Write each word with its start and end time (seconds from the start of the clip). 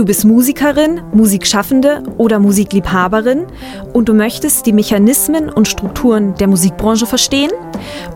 Du 0.00 0.06
bist 0.06 0.24
Musikerin, 0.24 1.02
Musikschaffende 1.12 2.02
oder 2.16 2.38
Musikliebhaberin 2.38 3.46
und 3.92 4.08
du 4.08 4.14
möchtest 4.14 4.64
die 4.64 4.72
Mechanismen 4.72 5.50
und 5.50 5.68
Strukturen 5.68 6.34
der 6.36 6.46
Musikbranche 6.46 7.04
verstehen? 7.04 7.50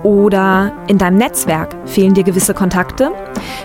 Oder 0.03 0.73
in 0.87 0.97
deinem 0.97 1.19
Netzwerk 1.19 1.77
fehlen 1.85 2.15
dir 2.15 2.25
gewisse 2.25 2.55
Kontakte? 2.55 3.13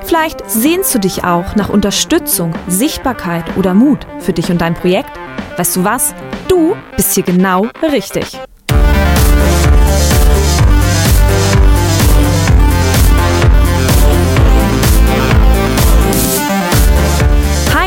Vielleicht 0.03 0.43
sehnst 0.51 0.93
du 0.93 0.99
dich 0.99 1.23
auch 1.23 1.55
nach 1.55 1.69
Unterstützung, 1.69 2.51
Sichtbarkeit 2.67 3.45
oder 3.55 3.73
Mut 3.73 4.05
für 4.19 4.33
dich 4.33 4.51
und 4.51 4.59
dein 4.59 4.73
Projekt? 4.73 5.11
Weißt 5.55 5.77
du 5.77 5.85
was? 5.85 6.13
Du 6.49 6.75
bist 6.97 7.13
hier 7.13 7.23
genau 7.23 7.67
richtig. 7.81 8.37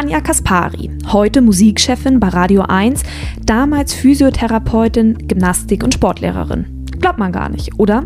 Anja 0.00 0.22
Kaspari, 0.22 0.90
heute 1.12 1.42
Musikchefin 1.42 2.20
bei 2.20 2.28
Radio 2.28 2.62
1, 2.62 3.02
damals 3.44 3.92
Physiotherapeutin, 3.92 5.28
Gymnastik- 5.28 5.84
und 5.84 5.92
Sportlehrerin. 5.92 6.86
Glaubt 7.00 7.18
man 7.18 7.32
gar 7.32 7.50
nicht, 7.50 7.78
oder? 7.78 8.04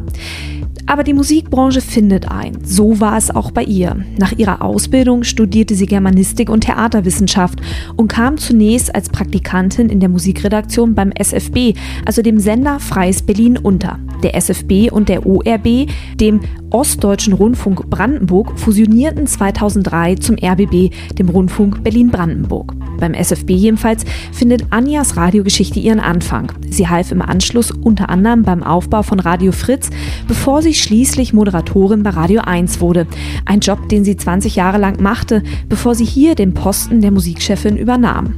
Aber 0.86 1.02
die 1.02 1.14
Musikbranche 1.14 1.80
findet 1.80 2.30
ein. 2.30 2.58
So 2.62 3.00
war 3.00 3.16
es 3.16 3.30
auch 3.30 3.50
bei 3.50 3.64
ihr. 3.64 3.96
Nach 4.18 4.32
ihrer 4.32 4.62
Ausbildung 4.62 5.24
studierte 5.24 5.74
sie 5.74 5.86
Germanistik 5.86 6.50
und 6.50 6.62
Theaterwissenschaft 6.62 7.60
und 7.96 8.08
kam 8.08 8.36
zunächst 8.36 8.94
als 8.94 9.08
Praktikantin 9.08 9.88
in 9.88 10.00
der 10.00 10.08
Musikredaktion 10.08 10.94
beim 10.94 11.10
SFB, 11.12 11.74
also 12.04 12.22
dem 12.22 12.38
Sender 12.38 12.80
Freies 12.80 13.22
Berlin 13.22 13.56
unter. 13.56 13.98
Der 14.22 14.34
SFB 14.34 14.90
und 14.90 15.08
der 15.08 15.26
ORB, 15.26 15.88
dem 16.20 16.40
Ostdeutschen 16.70 17.34
Rundfunk 17.34 17.88
Brandenburg, 17.88 18.58
fusionierten 18.58 19.26
2003 19.26 20.16
zum 20.16 20.36
RBB, 20.36 20.90
dem 21.18 21.28
Rundfunk 21.28 21.84
Berlin-Brandenburg. 21.84 22.74
Beim 22.98 23.14
SFB 23.14 23.50
jedenfalls 23.50 24.04
findet 24.32 24.64
Anjas 24.70 25.16
Radiogeschichte 25.16 25.78
ihren 25.78 26.00
Anfang. 26.00 26.52
Sie 26.70 26.88
half 26.88 27.12
im 27.12 27.22
Anschluss 27.22 27.70
unter 27.70 28.08
anderem 28.08 28.42
beim 28.42 28.62
Aufbau 28.62 29.02
von 29.02 29.20
Radio 29.20 29.52
Fritz, 29.52 29.90
bevor 30.26 30.62
sie 30.64 30.74
schließlich 30.74 31.34
Moderatorin 31.34 32.02
bei 32.02 32.10
Radio 32.10 32.40
1 32.40 32.80
wurde. 32.80 33.06
Ein 33.44 33.60
Job, 33.60 33.88
den 33.90 34.02
sie 34.02 34.16
20 34.16 34.56
Jahre 34.56 34.78
lang 34.78 35.00
machte, 35.00 35.42
bevor 35.68 35.94
sie 35.94 36.06
hier 36.06 36.34
den 36.34 36.54
Posten 36.54 37.02
der 37.02 37.10
Musikchefin 37.10 37.76
übernahm. 37.76 38.34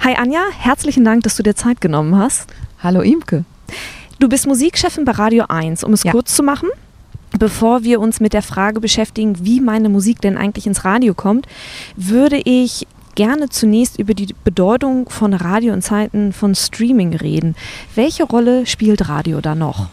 Hi 0.00 0.14
Anja, 0.14 0.42
herzlichen 0.56 1.04
Dank, 1.04 1.24
dass 1.24 1.36
du 1.36 1.42
dir 1.42 1.56
Zeit 1.56 1.80
genommen 1.80 2.16
hast. 2.16 2.48
Hallo 2.78 3.00
Imke. 3.00 3.44
Du 4.20 4.28
bist 4.28 4.46
Musikchefin 4.46 5.04
bei 5.04 5.12
Radio 5.12 5.46
1, 5.48 5.82
um 5.82 5.92
es 5.92 6.04
ja. 6.04 6.12
kurz 6.12 6.34
zu 6.36 6.44
machen. 6.44 6.68
Bevor 7.36 7.82
wir 7.82 8.00
uns 8.00 8.20
mit 8.20 8.32
der 8.32 8.42
Frage 8.42 8.80
beschäftigen, 8.80 9.44
wie 9.44 9.60
meine 9.60 9.88
Musik 9.88 10.20
denn 10.20 10.38
eigentlich 10.38 10.66
ins 10.66 10.84
Radio 10.84 11.12
kommt, 11.12 11.46
würde 11.96 12.40
ich 12.44 12.86
gerne 13.16 13.48
zunächst 13.48 13.98
über 13.98 14.14
die 14.14 14.32
Bedeutung 14.44 15.08
von 15.08 15.34
Radio 15.34 15.74
in 15.74 15.82
Zeiten 15.82 16.32
von 16.32 16.54
Streaming 16.54 17.16
reden. 17.16 17.56
Welche 17.96 18.22
Rolle 18.22 18.64
spielt 18.66 19.08
Radio 19.08 19.40
da 19.40 19.56
noch? 19.56 19.88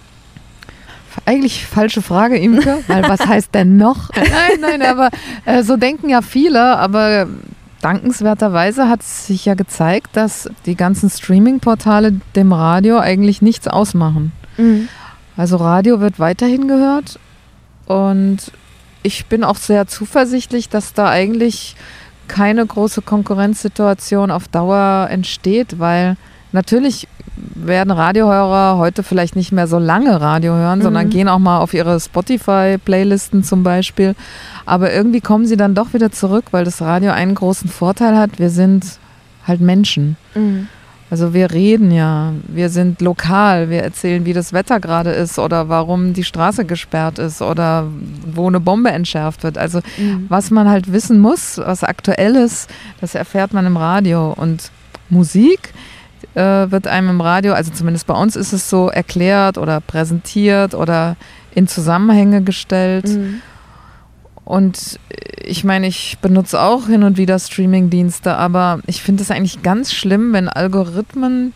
Eigentlich 1.25 1.65
falsche 1.65 2.01
Frage, 2.01 2.37
Imke, 2.37 2.83
weil 2.87 3.03
was 3.03 3.19
heißt 3.27 3.53
denn 3.53 3.77
noch? 3.77 4.09
Nein, 4.15 4.59
nein, 4.61 4.81
aber 4.81 5.09
äh, 5.45 5.63
so 5.63 5.77
denken 5.77 6.09
ja 6.09 6.21
viele, 6.21 6.77
aber 6.77 7.27
dankenswerterweise 7.81 8.89
hat 8.89 9.01
es 9.01 9.27
sich 9.27 9.45
ja 9.45 9.53
gezeigt, 9.53 10.15
dass 10.15 10.49
die 10.65 10.75
ganzen 10.75 11.09
Streaming-Portale 11.09 12.19
dem 12.35 12.51
Radio 12.51 12.99
eigentlich 12.99 13.41
nichts 13.41 13.67
ausmachen. 13.67 14.31
Mhm. 14.57 14.87
Also 15.35 15.57
Radio 15.57 15.99
wird 15.99 16.19
weiterhin 16.19 16.67
gehört 16.67 17.19
und 17.85 18.51
ich 19.03 19.27
bin 19.27 19.43
auch 19.43 19.57
sehr 19.57 19.87
zuversichtlich, 19.87 20.69
dass 20.69 20.93
da 20.93 21.09
eigentlich 21.09 21.75
keine 22.27 22.65
große 22.65 23.01
Konkurrenzsituation 23.01 24.31
auf 24.31 24.47
Dauer 24.47 25.07
entsteht, 25.09 25.79
weil 25.79 26.17
natürlich 26.51 27.07
werden 27.55 27.91
Radiohörer 27.91 28.77
heute 28.77 29.03
vielleicht 29.03 29.35
nicht 29.35 29.51
mehr 29.51 29.67
so 29.67 29.79
lange 29.79 30.19
Radio 30.19 30.53
hören, 30.53 30.79
mhm. 30.79 30.83
sondern 30.83 31.09
gehen 31.09 31.27
auch 31.27 31.39
mal 31.39 31.59
auf 31.59 31.73
ihre 31.73 31.99
Spotify-Playlisten 31.99 33.43
zum 33.43 33.63
Beispiel. 33.63 34.15
Aber 34.65 34.93
irgendwie 34.93 35.21
kommen 35.21 35.45
sie 35.45 35.57
dann 35.57 35.75
doch 35.75 35.93
wieder 35.93 36.11
zurück, 36.11 36.45
weil 36.51 36.65
das 36.65 36.81
Radio 36.81 37.11
einen 37.11 37.35
großen 37.35 37.69
Vorteil 37.69 38.17
hat. 38.17 38.39
Wir 38.39 38.49
sind 38.49 38.99
halt 39.45 39.61
Menschen. 39.61 40.17
Mhm. 40.35 40.67
Also 41.09 41.33
wir 41.33 41.51
reden 41.51 41.91
ja, 41.91 42.33
wir 42.49 42.67
sind 42.69 42.99
lokal, 43.01 43.69
wir 43.69 43.81
erzählen, 43.81 44.25
wie 44.25 44.33
das 44.33 44.51
Wetter 44.51 44.81
gerade 44.81 45.11
ist 45.11 45.39
oder 45.39 45.69
warum 45.69 46.13
die 46.13 46.25
Straße 46.25 46.65
gesperrt 46.65 47.17
ist 47.17 47.41
oder 47.41 47.87
wo 48.25 48.47
eine 48.47 48.59
Bombe 48.59 48.91
entschärft 48.91 49.43
wird. 49.43 49.57
Also 49.57 49.79
mhm. 49.97 50.25
was 50.27 50.51
man 50.51 50.69
halt 50.69 50.91
wissen 50.91 51.19
muss, 51.19 51.59
was 51.59 51.85
aktuell 51.85 52.35
ist, 52.35 52.69
das 52.99 53.15
erfährt 53.15 53.53
man 53.53 53.65
im 53.65 53.77
Radio. 53.77 54.33
Und 54.35 54.69
Musik 55.09 55.73
äh, 56.35 56.71
wird 56.71 56.87
einem 56.87 57.09
im 57.09 57.21
Radio, 57.21 57.53
also 57.53 57.71
zumindest 57.71 58.07
bei 58.07 58.13
uns 58.13 58.35
ist 58.35 58.53
es 58.53 58.69
so 58.69 58.89
erklärt 58.89 59.57
oder 59.57 59.81
präsentiert 59.81 60.73
oder 60.73 61.15
in 61.53 61.67
Zusammenhänge 61.67 62.43
gestellt. 62.43 63.07
Mhm. 63.07 63.41
Und 64.45 64.99
ich 65.43 65.63
meine, 65.63 65.87
ich 65.87 66.19
benutze 66.21 66.61
auch 66.61 66.87
hin 66.87 67.03
und 67.03 67.17
wieder 67.17 67.37
Streaming-Dienste, 67.37 68.35
aber 68.35 68.79
ich 68.85 69.01
finde 69.01 69.23
es 69.23 69.31
eigentlich 69.31 69.61
ganz 69.61 69.93
schlimm, 69.93 70.31
wenn 70.31 70.47
Algorithmen 70.47 71.53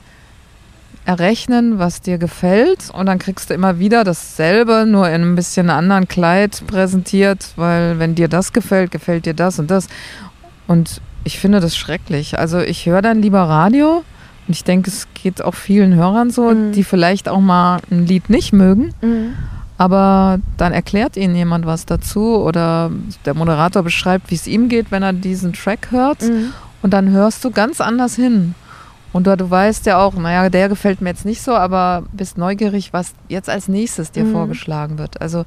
errechnen, 1.05 1.79
was 1.79 2.01
dir 2.01 2.17
gefällt 2.17 2.89
und 2.91 3.05
dann 3.05 3.17
kriegst 3.17 3.49
du 3.49 3.53
immer 3.53 3.79
wieder 3.79 4.03
dasselbe, 4.03 4.85
nur 4.85 5.09
in 5.09 5.21
ein 5.21 5.35
bisschen 5.35 5.69
anderen 5.69 6.07
Kleid 6.07 6.63
präsentiert, 6.67 7.53
weil 7.55 7.97
wenn 7.97 8.15
dir 8.15 8.27
das 8.27 8.53
gefällt, 8.53 8.91
gefällt 8.91 9.25
dir 9.25 9.33
das 9.33 9.57
und 9.57 9.71
das. 9.71 9.88
Und 10.67 11.01
ich 11.23 11.39
finde 11.39 11.59
das 11.59 11.75
schrecklich. 11.75 12.38
Also 12.38 12.59
ich 12.59 12.85
höre 12.85 13.01
dann 13.01 13.21
lieber 13.21 13.41
Radio 13.41 14.03
ich 14.47 14.63
denke, 14.63 14.90
es 14.90 15.07
geht 15.13 15.41
auch 15.41 15.56
vielen 15.56 15.96
Hörern 15.96 16.29
so, 16.29 16.50
mhm. 16.50 16.72
die 16.72 16.84
vielleicht 16.84 17.29
auch 17.29 17.40
mal 17.40 17.79
ein 17.90 18.06
Lied 18.06 18.29
nicht 18.29 18.53
mögen. 18.53 18.94
Mhm 19.02 19.34
aber 19.81 20.39
dann 20.57 20.74
erklärt 20.74 21.18
ihnen 21.18 21.33
jemand 21.33 21.65
was 21.65 21.88
dazu 21.88 22.38
oder 22.38 22.92
der 23.25 23.33
Moderator 23.33 23.81
beschreibt, 23.81 24.30
wie 24.30 24.36
es 24.36 24.45
ihm 24.45 24.69
geht, 24.69 24.92
wenn 24.92 25.01
er 25.01 25.12
diesen 25.12 25.54
Track 25.54 25.88
hört. 25.89 26.21
Mhm. 26.21 26.54
Und 26.83 26.94
dann 26.94 27.10
hörst 27.10 27.44
du 27.44 27.50
ganz 27.50 27.81
anders 27.81 28.15
hin. 28.15 28.54
Und 29.12 29.25
du, 29.25 29.36
du 29.36 29.50
weißt 29.50 29.88
ja 29.88 29.98
auch, 29.98 30.13
naja, 30.13 30.51
der 30.51 30.69
gefällt 30.69 31.01
mir 31.01 31.10
jetzt 31.10 31.25
nicht 31.25 31.42
so, 31.42 31.56
aber 31.56 32.04
bist 32.12 32.38
neugierig, 32.38 32.94
was 32.94 33.15
jetzt 33.27 33.50
als 33.50 33.68
nächstes 33.68 34.12
dir 34.12 34.25
mhm. 34.25 34.33
vorgeschlagen 34.33 35.00
wird. 35.00 35.19
Also 35.19 35.45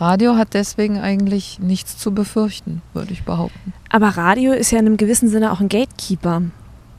Radio 0.00 0.36
hat 0.36 0.54
deswegen 0.54 0.98
eigentlich 0.98 1.58
nichts 1.58 1.98
zu 1.98 2.14
befürchten, 2.14 2.80
würde 2.94 3.12
ich 3.12 3.24
behaupten. 3.24 3.74
Aber 3.90 4.08
Radio 4.16 4.52
ist 4.52 4.70
ja 4.70 4.78
in 4.78 4.86
einem 4.86 4.96
gewissen 4.96 5.28
Sinne 5.28 5.52
auch 5.52 5.60
ein 5.60 5.68
Gatekeeper. 5.68 6.40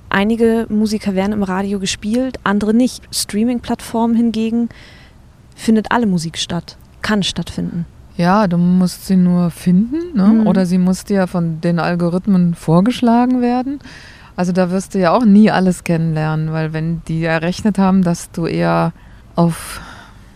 Einige 0.09 0.65
Musiker 0.69 1.15
werden 1.15 1.33
im 1.33 1.44
Radio 1.44 1.80
gespielt, 1.80 2.39
andere 2.44 2.74
nicht. 2.74 3.04
Streaming-Plattformen 3.12 4.15
hingegen 4.15 4.69
findet 5.56 5.92
alle 5.92 6.06
Musik 6.06 6.38
statt, 6.38 6.77
kann 7.01 7.24
stattfinden. 7.24 7.86
Ja, 8.15 8.48
du 8.48 8.57
musst 8.57 9.06
sie 9.06 9.15
nur 9.15 9.51
finden 9.51 10.18
ne? 10.18 10.24
mhm. 10.24 10.48
oder 10.48 10.65
sie 10.65 10.80
muss 10.80 11.04
dir 11.04 11.27
von 11.27 11.62
den 11.62 11.80
Algorithmen 11.80 12.56
vorgeschlagen 12.56 13.42
werden. 13.42 13.80
Also 14.36 14.51
da 14.51 14.71
wirst 14.71 14.95
du 14.95 15.00
ja 15.00 15.12
auch 15.12 15.25
nie 15.25 15.51
alles 15.51 15.83
kennenlernen, 15.83 16.51
weil 16.51 16.74
wenn 16.74 17.01
die 17.07 17.24
errechnet 17.24 17.77
haben, 17.77 18.04
dass 18.04 18.31
du 18.31 18.45
eher 18.45 18.94
auf 19.36 19.81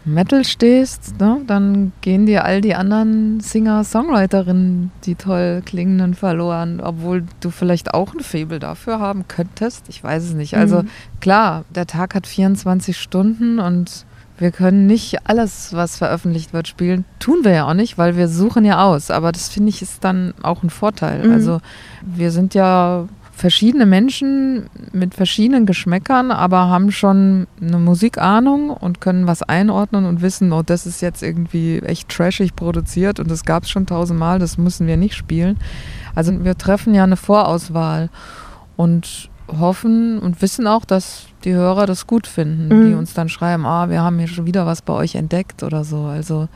Metal 0.04 0.44
stehst, 0.44 1.20
ne, 1.20 1.42
dann 1.46 1.92
gehen 2.02 2.26
dir 2.26 2.44
all 2.44 2.62
die 2.62 2.74
anderen 2.76 3.40
Singer-Songwriterinnen, 3.40 4.92
die 5.06 5.16
toll 5.16 5.62
klingenden, 5.66 6.14
verloren, 6.16 6.80
obwohl 6.82 7.24
du 7.40 7.50
vielleicht 7.52 7.94
auch 7.94 8.14
ein 8.14 8.22
Faible 8.22 8.60
dafür 8.60 9.00
haben 9.00 9.28
könntest. 9.28 9.86
Ich 9.90 10.04
weiß 10.04 10.24
es 10.24 10.34
nicht. 10.34 10.56
Also 10.58 10.84
Mhm. 10.84 10.88
klar, 11.20 11.66
der 11.70 11.88
Tag 11.88 12.16
hat 12.16 12.26
24 12.28 12.98
Stunden 12.98 13.60
und 13.60 14.06
wir 14.38 14.50
können 14.52 14.88
nicht 14.88 15.30
alles, 15.30 15.74
was 15.74 15.98
veröffentlicht 15.98 16.52
wird, 16.52 16.68
spielen. 16.68 17.06
Tun 17.20 17.44
wir 17.44 17.52
ja 17.52 17.68
auch 17.68 17.76
nicht, 17.76 18.00
weil 18.00 18.18
wir 18.18 18.28
suchen 18.28 18.66
ja 18.66 18.84
aus. 18.84 19.12
Aber 19.12 19.32
das 19.32 19.50
finde 19.50 19.70
ich 19.70 19.84
ist 19.84 20.04
dann 20.04 20.34
auch 20.42 20.64
ein 20.64 20.72
Vorteil. 20.72 21.28
Mhm. 21.28 21.34
Also 21.34 21.60
wir 22.02 22.32
sind 22.32 22.56
ja 22.56 23.08
verschiedene 23.42 23.88
Menschen 23.88 24.68
mit 24.94 25.16
verschiedenen 25.16 25.66
Geschmäckern, 25.66 26.30
aber 26.30 26.68
haben 26.70 26.92
schon 26.92 27.48
eine 27.60 27.80
Musikahnung 27.80 28.70
und 28.70 29.02
können 29.02 29.26
was 29.26 29.42
einordnen 29.42 30.06
und 30.06 30.22
wissen, 30.22 30.54
oh, 30.54 30.62
das 30.62 30.86
ist 30.86 31.02
jetzt 31.02 31.24
irgendwie 31.24 31.80
echt 31.80 32.08
trashig 32.08 32.56
produziert 32.56 33.20
und 33.20 33.32
das 33.32 33.44
gab 33.44 33.64
es 33.64 33.72
schon 33.72 33.88
tausendmal, 33.88 34.38
das 34.38 34.60
müssen 34.60 34.86
wir 34.86 34.96
nicht 34.96 35.16
spielen. 35.16 35.58
Also 36.14 36.46
wir 36.46 36.56
treffen 36.56 36.94
ja 36.94 37.04
eine 37.04 37.18
Vorauswahl 37.18 38.10
und 38.78 39.30
hoffen 39.48 40.20
und 40.20 40.40
wissen 40.44 40.68
auch, 40.68 40.86
dass 40.86 41.26
die 41.44 41.54
Hörer 41.54 41.88
das 41.88 42.06
gut 42.06 42.28
finden, 42.28 42.68
Mhm. 42.68 42.88
die 42.88 42.94
uns 42.94 43.16
dann 43.16 43.28
schreiben, 43.28 43.66
ah, 43.66 43.90
wir 43.90 44.02
haben 44.02 44.20
hier 44.20 44.28
schon 44.28 44.46
wieder 44.46 44.68
was 44.68 44.84
bei 44.84 44.94
euch 44.94 45.16
entdeckt 45.16 45.64
oder 45.64 45.84
so. 45.84 46.04
Also 46.04 46.48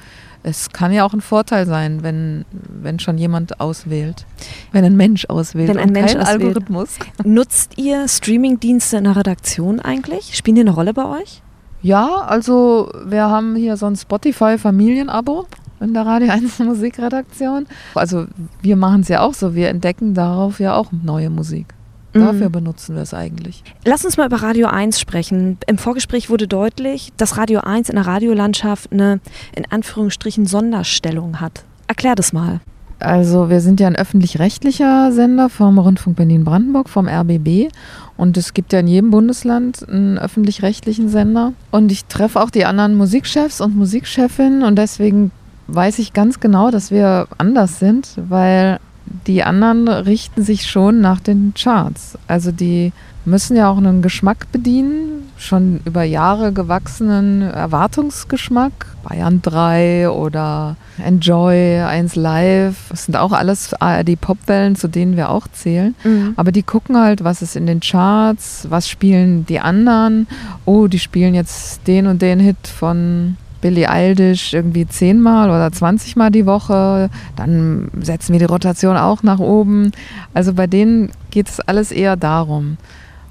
es 0.46 0.70
kann 0.70 0.92
ja 0.92 1.04
auch 1.04 1.14
ein 1.14 1.22
Vorteil 1.22 1.66
sein, 1.66 2.04
wenn, 2.04 2.46
wenn 2.52 3.00
schon 3.00 3.18
jemand 3.18 3.60
auswählt. 3.60 4.28
Wenn 4.72 4.86
ein 4.86 4.96
Mensch 4.96 5.26
auswählt 5.26 5.70
Wenn 5.70 5.80
ein 5.80 5.92
Mensch 5.92 6.14
kein 6.14 6.22
auswählt. 6.22 6.44
Algorithmus. 6.44 7.00
Nutzt 7.24 7.80
ihr 7.80 8.08
Streamingdienste 8.08 8.98
in 8.98 9.06
der 9.06 9.16
Redaktion 9.16 9.80
eigentlich? 9.80 10.36
Spielen 10.38 10.56
die 10.56 10.62
eine 10.62 10.72
Rolle 10.72 10.94
bei 10.94 11.06
euch? 11.06 11.42
Ja, 11.82 12.22
also 12.28 12.92
wir 13.06 13.24
haben 13.24 13.56
hier 13.56 13.76
so 13.76 13.88
ein 13.88 13.96
Spotify-Familienabo 13.96 15.48
in 15.80 15.96
der 15.96 16.06
Radio 16.06 16.30
1 16.30 16.60
Musikredaktion. 16.60 17.66
Also 17.96 18.28
wir 18.62 18.76
machen 18.76 19.02
es 19.02 19.08
ja 19.08 19.22
auch 19.22 19.34
so, 19.34 19.56
wir 19.56 19.70
entdecken 19.70 20.14
darauf 20.14 20.60
ja 20.60 20.76
auch 20.76 20.92
neue 20.92 21.32
Musik. 21.32 21.74
Dafür 22.16 22.48
Mhm. 22.48 22.54
benutzen 22.54 22.96
wir 22.96 23.02
es 23.04 23.14
eigentlich. 23.14 23.62
Lass 23.84 24.06
uns 24.06 24.16
mal 24.16 24.26
über 24.28 24.38
Radio 24.42 24.68
1 24.68 25.00
sprechen. 25.00 25.58
Im 25.68 25.78
Vorgespräch 25.78 26.30
wurde 26.30 26.48
deutlich, 26.48 27.12
dass 27.18 27.38
Radio 27.38 27.60
1 27.60 27.90
in 27.90 27.96
der 27.96 28.08
Radiolandschaft 28.08 28.92
eine 28.94 29.20
in 29.54 29.66
Anführungsstrichen 29.70 30.46
Sonderstellung 30.46 31.42
hat. 31.42 31.66
Erklär 31.88 32.16
das 32.16 32.32
mal. 32.32 32.62
Also 33.00 33.50
wir 33.50 33.60
sind 33.60 33.82
ja 33.82 33.88
ein 33.88 33.98
öffentlich-rechtlicher 33.98 35.12
Sender 35.12 35.50
vom 35.50 35.78
Rundfunk 35.78 36.16
Berlin-Brandenburg, 36.16 36.88
vom 36.88 37.10
RBB. 37.10 37.68
Und 38.16 38.38
es 38.38 38.54
gibt 38.54 38.72
ja 38.72 38.80
in 38.80 38.88
jedem 38.88 39.12
Bundesland 39.12 39.88
einen 39.88 40.18
öffentlich-rechtlichen 40.18 41.10
Sender. 41.10 41.52
Und 41.72 41.92
ich 41.92 42.06
treffe 42.06 42.40
auch 42.42 42.50
die 42.50 42.64
anderen 42.64 42.96
Musikchefs 42.96 43.60
und 43.60 43.76
Musikchefinnen. 43.76 44.64
Und 44.64 44.78
deswegen 44.78 45.32
weiß 45.68 46.00
ich 46.00 46.14
ganz 46.14 46.40
genau, 46.40 46.72
dass 46.72 46.92
wir 46.92 47.28
anders 47.38 47.80
sind, 47.80 48.08
weil 48.30 48.80
die 49.28 49.44
anderen 49.44 49.88
richten 49.88 50.44
sich 50.44 50.70
schon 50.70 51.02
nach 51.02 51.20
den 51.20 51.54
Charts. 51.56 52.18
Also 52.28 52.52
die 52.52 52.92
müssen 53.26 53.58
ja 53.58 53.70
auch 53.70 53.78
einen 53.78 54.02
Geschmack 54.02 54.52
bedienen, 54.52 55.24
schon 55.38 55.82
über 55.86 56.04
Jahre 56.04 56.54
gewachsenen 56.54 57.42
Erwartungsgeschmack. 57.42 58.72
Bayern 59.04 59.42
3 59.42 60.10
oder 60.10 60.76
Enjoy, 61.04 61.82
1 61.82 62.16
Live, 62.16 62.88
das 62.90 63.06
sind 63.06 63.16
auch 63.18 63.32
alles 63.32 63.74
ARD-Popwellen, 63.74 64.76
zu 64.76 64.88
denen 64.88 65.18
wir 65.18 65.30
auch 65.30 65.48
zählen. 65.48 65.96
Aber 66.36 66.52
die 66.52 66.64
gucken 66.64 66.98
halt, 66.98 67.24
was 67.24 67.42
ist 67.42 67.56
in 67.56 67.68
den 67.68 67.82
Charts, 67.82 68.68
was 68.70 68.90
spielen 68.90 69.46
die 69.46 69.60
anderen. 69.60 70.28
Oh, 70.66 70.88
die 70.88 71.00
spielen 71.00 71.36
jetzt 71.36 71.88
den 71.88 72.08
und 72.08 72.22
den 72.22 72.40
Hit 72.40 72.68
von 72.68 73.38
Billie 73.66 73.90
Eilish 73.90 74.54
irgendwie 74.54 74.86
zehnmal 74.86 75.50
oder 75.50 75.72
20 75.72 76.16
Mal 76.16 76.30
die 76.30 76.46
Woche. 76.46 77.10
Dann 77.36 77.90
setzen 78.00 78.32
wir 78.34 78.38
die 78.40 78.46
Rotation 78.46 78.96
auch 78.96 79.24
nach 79.24 79.40
oben. 79.40 79.92
Also 80.36 80.54
bei 80.54 80.68
denen 80.68 81.10
geht 81.32 81.50
es 81.50 81.60
alles 81.62 81.92
eher 81.92 82.16
darum. 82.16 82.78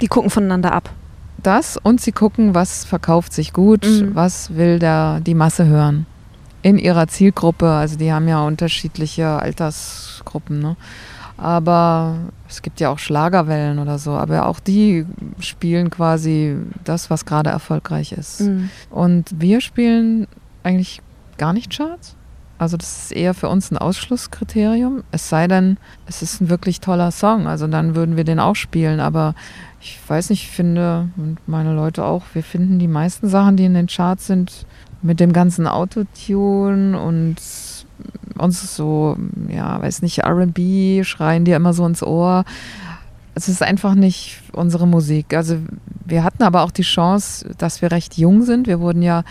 Die 0.01 0.09
gucken 0.09 0.31
voneinander 0.31 0.73
ab. 0.73 0.91
Das 1.41 1.77
und 1.77 2.01
sie 2.01 2.11
gucken, 2.11 2.53
was 2.53 2.85
verkauft 2.85 3.33
sich 3.33 3.53
gut, 3.53 3.87
Mhm. 3.87 4.17
was 4.17 4.57
will 4.57 4.81
der, 4.81 5.21
die 5.21 5.35
Masse 5.35 5.67
hören. 5.67 6.05
In 6.63 6.79
ihrer 6.79 7.07
Zielgruppe, 7.07 7.71
also 7.71 7.97
die 7.97 8.13
haben 8.13 8.27
ja 8.27 8.43
unterschiedliche 8.45 9.29
Altersgruppen, 9.39 10.59
ne? 10.59 10.75
Aber 11.37 12.17
es 12.49 12.63
gibt 12.63 12.81
ja 12.81 12.91
auch 12.91 12.99
Schlagerwellen 12.99 13.79
oder 13.79 13.99
so, 13.99 14.13
aber 14.13 14.47
auch 14.47 14.61
die 14.61 15.05
spielen 15.41 15.91
quasi 15.91 16.57
das, 16.85 17.11
was 17.11 17.25
gerade 17.25 17.51
erfolgreich 17.51 18.13
ist. 18.13 18.43
Mhm. 18.43 18.71
Und 18.91 19.31
wir 19.41 19.61
spielen 19.61 20.29
eigentlich 20.63 21.03
gar 21.37 21.53
nicht 21.53 21.77
Charts. 21.77 22.17
Also 22.57 22.77
das 22.77 23.05
ist 23.05 23.13
eher 23.13 23.35
für 23.35 23.49
uns 23.49 23.73
ein 23.73 23.79
Ausschlusskriterium. 23.79 25.03
Es 25.11 25.29
sei 25.29 25.49
denn, 25.49 25.77
es 26.07 26.23
ist 26.23 26.41
ein 26.41 26.49
wirklich 26.49 26.81
toller 26.81 27.11
Song. 27.11 27.49
Also 27.49 27.67
dann 27.67 27.97
würden 27.97 28.17
wir 28.17 28.25
den 28.25 28.39
auch 28.39 28.55
spielen. 28.55 29.01
Aber 29.01 29.35
ich 29.81 29.99
weiß 30.07 30.31
nicht, 30.31 30.45
ich 30.45 30.51
finde, 30.51 31.09
und 31.17 31.39
meine 31.47 31.75
Leute 31.75 32.05
auch, 32.05 32.23
wir 32.33 32.45
finden 32.45 32.79
die 32.79 32.89
meisten 32.89 33.29
Sachen, 33.29 33.57
die 33.57 33.65
in 33.65 33.75
den 33.75 33.89
Charts 33.89 34.29
sind, 34.29 34.67
mit 35.03 35.19
dem 35.21 35.33
ganzen 35.33 35.67
Autotune 35.67 36.99
und 36.99 37.37
uns 38.39 38.75
so, 38.75 39.17
ja, 39.49 39.81
weiß 39.81 40.03
nicht, 40.03 40.25
RB, 40.25 41.05
schreien 41.05 41.45
dir 41.45 41.57
immer 41.57 41.73
so 41.73 41.87
ins 41.87 42.03
Ohr. 42.03 42.45
Es 43.35 43.49
ist 43.49 43.63
einfach 43.63 43.95
nicht 43.95 44.43
unsere 44.53 44.87
Musik. 44.87 45.35
Also 45.35 45.59
wir 46.05 46.25
hatten 46.25 46.43
aber 46.43 46.63
auch 46.63 46.71
die 46.71 46.83
Chance, 46.83 47.51
dass 47.59 47.83
wir 47.83 47.91
recht 47.91 48.17
jung 48.17 48.43
sind. 48.43 48.67
Wir 48.67 48.81
wurden 48.81 49.03
ja 49.03 49.25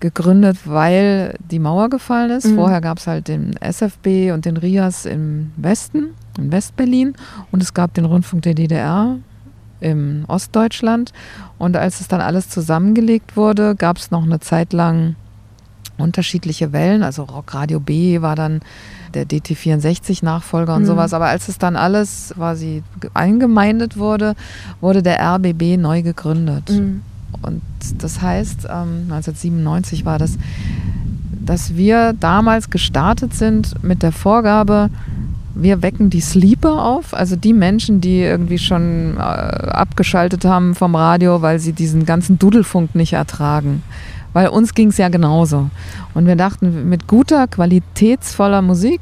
gegründet, 0.00 0.58
weil 0.64 1.36
die 1.50 1.58
Mauer 1.58 1.90
gefallen 1.90 2.30
ist. 2.30 2.46
Mhm. 2.46 2.56
Vorher 2.56 2.80
gab 2.80 2.98
es 2.98 3.06
halt 3.06 3.28
den 3.28 3.54
SFB 3.56 4.32
und 4.32 4.44
den 4.44 4.56
RIAS 4.56 5.06
im 5.06 5.52
Westen, 5.56 6.14
in 6.38 6.50
Westberlin. 6.50 7.14
Und 7.52 7.62
es 7.62 7.74
gab 7.74 7.94
den 7.94 8.06
Rundfunk 8.06 8.42
der 8.42 8.54
DDR 8.54 9.18
im 9.80 10.24
Ostdeutschland. 10.26 11.12
Und 11.58 11.76
als 11.76 12.00
es 12.00 12.08
dann 12.08 12.20
alles 12.20 12.48
zusammengelegt 12.48 13.36
wurde, 13.36 13.74
gab 13.76 13.98
es 13.98 14.10
noch 14.10 14.22
eine 14.22 14.40
Zeit 14.40 14.72
lang 14.72 15.16
unterschiedliche 16.00 16.72
Wellen. 16.72 17.02
Also 17.02 17.24
Rockradio 17.24 17.80
B 17.80 18.20
war 18.22 18.36
dann 18.36 18.60
der 19.14 19.24
DT64-Nachfolger 19.26 20.74
und 20.76 20.82
Mhm. 20.82 20.86
sowas. 20.86 21.12
Aber 21.14 21.26
als 21.26 21.48
es 21.48 21.58
dann 21.58 21.76
alles 21.76 22.32
quasi 22.36 22.82
eingemeindet 23.14 23.96
wurde, 23.96 24.34
wurde 24.80 25.02
der 25.02 25.20
RBB 25.20 25.76
neu 25.76 26.02
gegründet. 26.02 26.70
Mhm. 26.70 27.02
Und 27.42 27.62
das 27.98 28.20
heißt, 28.20 28.64
ähm, 28.64 29.06
1997 29.08 30.04
war 30.04 30.18
das, 30.18 30.36
dass 31.44 31.74
wir 31.76 32.12
damals 32.18 32.70
gestartet 32.70 33.34
sind 33.34 33.82
mit 33.82 34.02
der 34.02 34.12
Vorgabe, 34.12 34.90
wir 35.54 35.82
wecken 35.82 36.10
die 36.10 36.20
Sleeper 36.20 36.84
auf, 36.84 37.12
also 37.12 37.34
die 37.36 37.52
Menschen, 37.52 38.00
die 38.00 38.20
irgendwie 38.20 38.58
schon 38.58 39.16
äh, 39.16 39.20
abgeschaltet 39.20 40.44
haben 40.44 40.74
vom 40.74 40.94
Radio, 40.94 41.42
weil 41.42 41.58
sie 41.58 41.72
diesen 41.72 42.06
ganzen 42.06 42.38
Dudelfunk 42.38 42.94
nicht 42.94 43.14
ertragen. 43.14 43.82
Weil 44.32 44.48
uns 44.48 44.74
ging 44.74 44.88
es 44.88 44.98
ja 44.98 45.08
genauso. 45.08 45.70
Und 46.14 46.26
wir 46.26 46.36
dachten, 46.36 46.88
mit 46.88 47.06
guter, 47.06 47.48
qualitätsvoller 47.48 48.62
Musik 48.62 49.00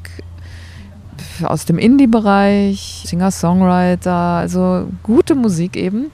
aus 1.42 1.64
dem 1.64 1.78
Indie-Bereich, 1.78 3.04
Singer-Songwriter, 3.06 4.12
also 4.12 4.88
gute 5.02 5.34
Musik 5.34 5.76
eben 5.76 6.10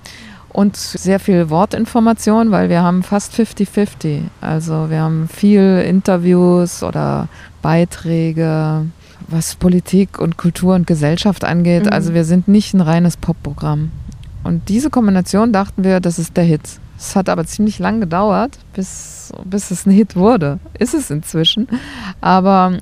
und 0.54 0.76
sehr 0.76 1.18
viel 1.18 1.50
Wortinformation, 1.50 2.50
weil 2.50 2.68
wir 2.68 2.82
haben 2.82 3.02
fast 3.02 3.34
50-50. 3.34 4.20
Also 4.40 4.88
wir 4.88 5.00
haben 5.00 5.28
viel 5.28 5.84
Interviews 5.86 6.82
oder 6.82 7.28
Beiträge, 7.60 8.86
was 9.26 9.56
Politik 9.56 10.18
und 10.18 10.36
Kultur 10.36 10.76
und 10.76 10.86
Gesellschaft 10.86 11.44
angeht. 11.44 11.86
Mhm. 11.86 11.92
Also 11.92 12.14
wir 12.14 12.24
sind 12.24 12.46
nicht 12.46 12.72
ein 12.72 12.80
reines 12.80 13.16
Popprogramm. 13.16 13.90
Und 14.44 14.68
diese 14.68 14.90
Kombination 14.90 15.52
dachten 15.52 15.82
wir, 15.82 16.00
das 16.00 16.18
ist 16.18 16.36
der 16.36 16.44
Hit. 16.44 16.78
Es 17.06 17.16
hat 17.16 17.28
aber 17.28 17.44
ziemlich 17.44 17.78
lang 17.78 18.00
gedauert, 18.00 18.58
bis, 18.72 19.30
bis 19.44 19.70
es 19.70 19.84
ein 19.84 19.90
Hit 19.90 20.16
wurde. 20.16 20.58
Ist 20.78 20.94
es 20.94 21.10
inzwischen. 21.10 21.68
Aber 22.22 22.78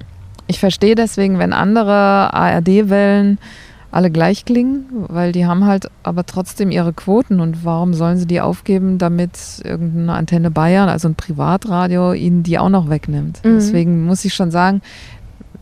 ich 0.47 0.61
verstehe 0.61 0.95
deswegen, 0.95 1.41
wenn 1.41 1.53
andere 1.53 2.33
ARD-Wellen 2.33 3.39
alle 3.91 4.13
gleich 4.13 4.45
klingen, 4.45 4.87
weil 5.09 5.33
die 5.33 5.45
haben 5.45 5.67
halt 5.67 5.91
aber 6.05 6.25
trotzdem 6.25 6.71
ihre 6.71 6.93
Quoten 6.93 7.41
und 7.41 7.65
warum 7.65 7.95
sollen 7.95 8.17
sie 8.17 8.27
die 8.27 8.41
aufgeben, 8.41 8.97
damit 8.97 9.61
irgendeine 9.65 10.15
Antenne 10.15 10.53
Bayern, 10.53 10.89
also 10.89 11.09
ein 11.09 11.17
Privatradio, 11.17 12.13
ihnen 12.13 12.45
die 12.45 12.61
auch 12.61 12.71
noch 12.71 12.89
wegnimmt. 12.89 13.45
Mhm. 13.45 13.55
Deswegen 13.57 14.07
muss 14.07 14.25
ich 14.25 14.35
schon 14.35 14.53
sagen, 14.53 14.83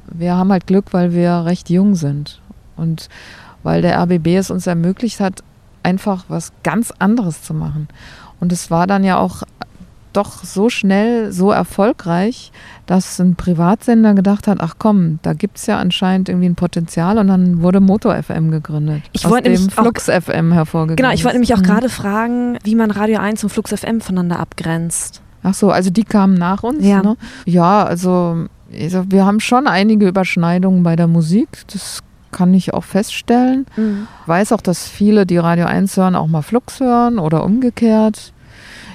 wir 0.06 0.36
haben 0.36 0.52
halt 0.52 0.66
Glück, 0.66 0.92
weil 0.92 1.12
wir 1.14 1.46
recht 1.46 1.70
jung 1.70 1.94
sind 1.94 2.40
und 2.76 3.08
weil 3.62 3.80
der 3.80 3.98
RBB 3.98 4.36
es 4.36 4.50
uns 4.50 4.66
ermöglicht 4.66 5.18
hat, 5.18 5.42
einfach 5.82 6.26
was 6.28 6.52
ganz 6.62 6.92
anderes 6.98 7.42
zu 7.42 7.54
machen. 7.54 7.88
Und 8.40 8.52
es 8.52 8.70
war 8.70 8.86
dann 8.86 9.04
ja 9.04 9.18
auch 9.18 9.42
doch 10.12 10.42
so 10.42 10.70
schnell, 10.70 11.30
so 11.30 11.52
erfolgreich, 11.52 12.50
dass 12.86 13.20
ein 13.20 13.36
Privatsender 13.36 14.14
gedacht 14.14 14.48
hat, 14.48 14.58
ach 14.60 14.74
komm, 14.78 15.20
da 15.22 15.34
gibt 15.34 15.58
es 15.58 15.66
ja 15.66 15.78
anscheinend 15.78 16.28
irgendwie 16.28 16.48
ein 16.48 16.56
Potenzial 16.56 17.18
und 17.18 17.28
dann 17.28 17.62
wurde 17.62 17.78
Motor 17.78 18.20
FM 18.20 18.50
gegründet. 18.50 19.02
Ich 19.12 19.24
aus 19.24 19.30
wollte 19.30 19.44
dem 19.50 19.52
nämlich 19.52 19.78
auch- 19.78 19.82
Flux 19.82 20.06
FM 20.08 20.50
hervorgegangen. 20.52 20.96
Genau, 20.96 21.10
ich 21.12 21.22
wollte 21.24 21.36
nämlich 21.36 21.54
auch 21.54 21.58
Mhm. 21.58 21.62
gerade 21.62 21.88
fragen, 21.88 22.58
wie 22.64 22.74
man 22.74 22.90
Radio 22.90 23.20
1 23.20 23.44
und 23.44 23.50
Flux 23.50 23.70
FM 23.72 24.00
voneinander 24.00 24.40
abgrenzt. 24.40 25.22
Ach 25.44 25.54
so, 25.54 25.70
also 25.70 25.90
die 25.90 26.02
kamen 26.04 26.34
nach 26.34 26.64
uns. 26.64 26.84
Ja. 26.84 27.02
Ne? 27.02 27.16
Ja, 27.46 27.84
also, 27.84 28.46
also 28.76 29.04
wir 29.10 29.24
haben 29.24 29.38
schon 29.38 29.68
einige 29.68 30.08
Überschneidungen 30.08 30.82
bei 30.82 30.96
der 30.96 31.06
Musik. 31.06 31.48
Das 31.72 32.00
kann 32.32 32.52
ich 32.54 32.74
auch 32.74 32.84
feststellen. 32.84 33.66
Mhm. 33.76 34.06
Weiß 34.26 34.52
auch, 34.52 34.60
dass 34.60 34.88
viele, 34.88 35.26
die 35.26 35.38
Radio 35.38 35.66
1 35.66 35.96
hören, 35.96 36.14
auch 36.16 36.26
mal 36.26 36.42
Flux 36.42 36.80
hören 36.80 37.18
oder 37.18 37.44
umgekehrt. 37.44 38.32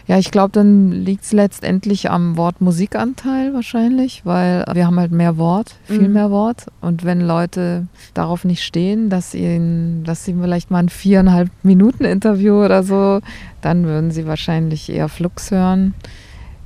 Ja, 0.08 0.20
ich 0.20 0.30
glaube, 0.30 0.52
dann 0.52 0.92
liegt 0.92 1.24
es 1.24 1.34
letztendlich 1.34 2.12
am 2.12 2.38
Wort 2.38 2.62
Musikanteil 2.62 3.56
wahrscheinlich, 3.56 4.22
weil 4.24 4.64
wir 4.72 4.86
haben 4.86 5.00
halt 5.00 5.12
mehr 5.12 5.38
Wort, 5.38 5.78
viel 5.86 6.08
Mhm. 6.10 6.14
mehr 6.14 6.30
Wort. 6.30 6.68
Und 6.80 7.04
wenn 7.04 7.22
Leute 7.22 7.88
darauf 8.14 8.46
nicht 8.46 8.62
stehen, 8.64 9.10
dass 9.10 9.34
ihnen, 9.34 10.04
dass 10.04 10.24
sie 10.24 10.36
vielleicht 10.40 10.70
mal 10.70 10.78
ein 10.78 10.90
viereinhalb 10.90 11.50
Minuten 11.64 12.06
Interview 12.06 12.64
oder 12.64 12.84
so, 12.84 13.20
dann 13.62 13.86
würden 13.86 14.12
sie 14.12 14.28
wahrscheinlich 14.28 14.92
eher 14.92 15.10
Flux 15.10 15.50
hören. 15.50 15.96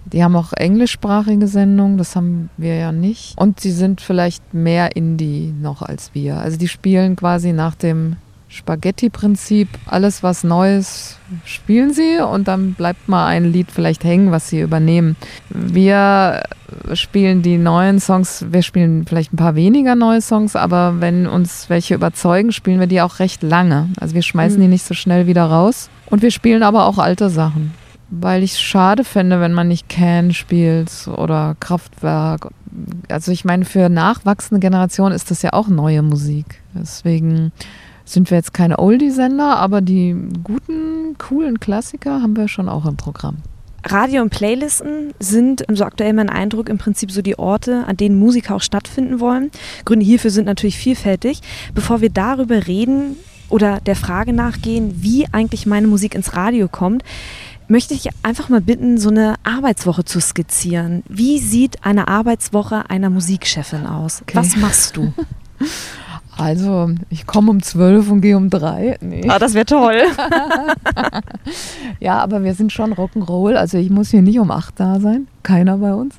Die 0.06 0.24
haben 0.24 0.36
auch 0.36 0.54
englischsprachige 0.54 1.48
Sendungen, 1.48 1.98
das 1.98 2.16
haben 2.16 2.50
wir 2.58 2.76
ja 2.76 2.92
nicht. 2.92 3.38
Und 3.38 3.60
sie 3.60 3.72
sind 3.72 4.02
vielleicht 4.02 4.54
mehr 4.54 4.96
Indie 4.96 5.54
noch 5.62 5.82
als 5.82 6.12
wir. 6.14 6.38
Also 6.38 6.58
die 6.58 6.68
spielen 6.68 7.16
quasi 7.16 7.52
nach 7.54 7.76
dem 7.76 8.16
Spaghetti-Prinzip. 8.48 9.68
Alles, 9.86 10.24
was 10.24 10.44
Neues, 10.44 11.18
spielen 11.46 11.94
sie 11.94 12.18
und 12.20 12.48
dann 12.48 12.74
bleibt 12.74 13.08
mal 13.08 13.28
ein 13.28 13.52
Lied 13.52 13.72
vielleicht 13.72 14.04
hängen, 14.04 14.32
was 14.32 14.50
sie 14.50 14.62
übernehmen. 14.62 15.16
Wir 15.50 16.42
spielen 16.94 17.44
die 17.44 17.58
neuen 17.58 18.00
Songs, 18.00 18.46
wir 18.50 18.64
spielen 18.64 19.06
vielleicht 19.06 19.34
ein 19.34 19.38
paar 19.38 19.56
weniger 19.56 19.96
neue 19.96 20.22
Songs, 20.22 20.56
aber 20.56 21.00
wenn 21.00 21.28
uns 21.28 21.70
welche 21.70 21.94
überzeugen, 21.96 22.52
spielen 22.52 22.80
wir 22.80 22.88
die 22.88 23.02
auch 23.02 23.20
recht 23.20 23.44
lange. 23.44 23.90
Also 24.00 24.16
wir 24.16 24.24
schmeißen 24.24 24.58
Mhm. 24.58 24.64
die 24.64 24.68
nicht 24.70 24.86
so 24.86 24.96
schnell 24.96 25.28
wieder 25.28 25.46
raus. 25.46 25.90
Und 26.08 26.24
wir 26.24 26.32
spielen 26.32 26.64
aber 26.64 26.86
auch 26.86 26.98
alte 26.98 27.30
Sachen. 27.30 27.74
Weil 28.12 28.44
ich 28.44 28.54
es 28.54 28.62
schade 28.62 29.04
finde, 29.04 29.40
wenn 29.40 29.54
man 29.54 29.68
nicht 29.68 29.88
Can 29.88 30.34
spielt 30.34 31.08
oder 31.08 31.56
Kraftwerk. 31.60 32.50
Also 33.08 33.32
ich 33.32 33.46
meine, 33.46 33.66
für 33.66 33.90
nachwachsende 33.90 34.60
Generationen 34.60 35.16
ist 35.16 35.30
das 35.30 35.42
ja 35.42 35.54
auch 35.54 35.68
neue 35.68 36.02
Musik. 36.02 36.62
Deswegen 36.74 37.52
sind 38.06 38.32
wir 38.32 38.38
jetzt 38.38 38.54
keine 38.54 38.80
Oldie-Sender, 38.80 39.58
aber 39.58 39.82
die 39.82 40.16
guten, 40.44 41.18
coolen 41.18 41.60
Klassiker 41.60 42.22
haben 42.22 42.36
wir 42.36 42.48
schon 42.48 42.68
auch 42.68 42.86
im 42.86 42.98
Programm. 42.98 43.38
Radio 43.86 44.22
und 44.22 44.30
Playlisten 44.30 45.14
sind, 45.20 45.64
so 45.72 45.86
aktuell 45.86 46.14
mein 46.14 46.30
Eindruck, 46.30 46.70
im 46.70 46.78
Prinzip 46.78 47.12
so 47.12 47.22
die 47.22 47.40
Orte, 47.40 47.86
an 47.88 47.98
denen 47.98 48.20
Musiker 48.20 48.56
auch 48.56 48.62
stattfinden 48.62 49.20
wollen. 49.20 49.52
Gründe 49.86 50.06
hierfür 50.06 50.32
sind 50.32 50.46
natürlich 50.46 50.78
vielfältig. 50.78 51.42
Bevor 51.74 52.02
wir 52.02 52.10
darüber 52.10 52.68
reden 52.68 53.16
oder 53.50 53.80
der 53.80 53.96
Frage 53.96 54.34
nachgehen, 54.34 55.02
wie 55.02 55.28
eigentlich 55.32 55.66
meine 55.66 55.88
Musik 55.88 56.14
ins 56.14 56.36
Radio 56.36 56.68
kommt, 56.68 57.04
möchte 57.70 57.94
ich 57.94 58.10
einfach 58.24 58.50
mal 58.50 58.62
bitten, 58.62 58.98
so 58.98 59.10
eine 59.10 59.36
Arbeitswoche 59.44 60.04
zu 60.04 60.20
skizzieren. 60.20 61.04
Wie 61.08 61.40
sieht 61.40 61.86
eine 61.86 62.08
Arbeitswoche 62.08 62.90
einer 62.90 63.10
Musikchefin 63.10 63.86
aus? 63.86 64.22
Okay. 64.24 64.36
Was 64.36 64.56
machst 64.56 64.98
du? 64.98 65.14
Also, 66.38 66.92
ich 67.10 67.28
komme 67.28 67.52
um 67.52 67.62
12 67.62 68.10
und 68.12 68.22
gehe 68.22 68.38
um 68.38 68.50
3. 68.50 69.00
Nee. 69.02 69.26
Ah, 69.28 69.40
das 69.40 69.56
wäre 69.56 69.66
toll. 69.66 70.02
Ja, 72.00 72.20
aber 72.20 72.44
wir 72.44 72.54
sind 72.54 72.72
schon 72.72 72.94
Rock'n'Roll. 72.94 73.56
Also 73.56 73.78
ich 73.78 73.90
muss 73.90 74.10
hier 74.10 74.22
nicht 74.22 74.40
um 74.40 74.52
8 74.52 74.80
da 74.80 75.00
sein. 75.00 75.28
Keiner 75.44 75.78
bei 75.78 75.94
uns. 75.94 76.16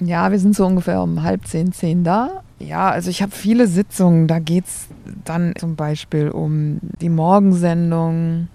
Ja, 0.00 0.30
wir 0.30 0.38
sind 0.38 0.54
so 0.54 0.66
ungefähr 0.66 1.02
um 1.02 1.22
halb 1.22 1.46
zehn, 1.46 1.72
zehn 1.72 2.04
da. 2.04 2.42
Ja, 2.58 2.90
also 2.90 3.08
ich 3.08 3.22
habe 3.22 3.32
viele 3.32 3.66
Sitzungen. 3.66 4.28
Da 4.28 4.38
geht 4.38 4.66
es 4.66 4.88
dann 5.24 5.54
zum 5.58 5.76
Beispiel 5.76 6.28
um 6.28 6.78
die 7.00 7.08
Morgensendung, 7.08 8.48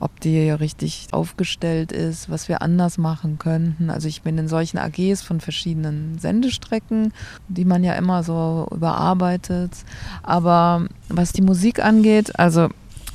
ob 0.00 0.18
die 0.20 0.50
richtig 0.50 1.08
aufgestellt 1.12 1.92
ist, 1.92 2.30
was 2.30 2.48
wir 2.48 2.62
anders 2.62 2.98
machen 2.98 3.38
könnten. 3.38 3.90
Also 3.90 4.08
ich 4.08 4.22
bin 4.22 4.38
in 4.38 4.48
solchen 4.48 4.78
AGs 4.78 5.22
von 5.22 5.40
verschiedenen 5.40 6.18
Sendestrecken, 6.18 7.12
die 7.48 7.66
man 7.66 7.84
ja 7.84 7.92
immer 7.94 8.22
so 8.22 8.66
überarbeitet. 8.74 9.72
Aber 10.22 10.86
was 11.08 11.32
die 11.32 11.42
Musik 11.42 11.84
angeht, 11.84 12.38
also 12.38 12.68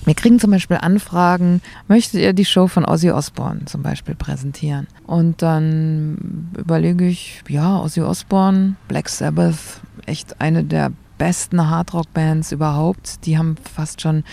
wir 0.06 0.14
kriegen 0.14 0.40
zum 0.40 0.52
Beispiel 0.52 0.78
Anfragen, 0.80 1.62
möchtet 1.88 2.22
ihr 2.22 2.34
die 2.34 2.46
Show 2.46 2.68
von 2.68 2.86
Ozzy 2.86 3.10
Osbourne 3.10 3.66
zum 3.66 3.82
Beispiel 3.82 4.14
präsentieren? 4.14 4.86
Und 5.08 5.42
dann 5.42 6.52
überlege 6.56 7.08
ich, 7.08 7.42
ja, 7.50 7.82
Ozzy 7.82 8.02
Osbourne, 8.02 8.76
Black 8.88 9.10
Sabbath, 9.10 9.82
echt 10.06 10.40
eine 10.40 10.64
der 10.64 10.92
besten 11.18 11.70
Hardrock-Bands 11.70 12.52
überhaupt. 12.52 13.26
Die 13.26 13.38
haben 13.38 13.56
fast 13.74 14.02
schon 14.02 14.24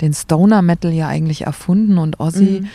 den 0.00 0.12
Stoner-Metal 0.14 0.92
ja 0.92 1.08
eigentlich 1.08 1.42
erfunden 1.42 1.98
und 1.98 2.20
Ozzy 2.20 2.60
Mhm. 2.62 2.68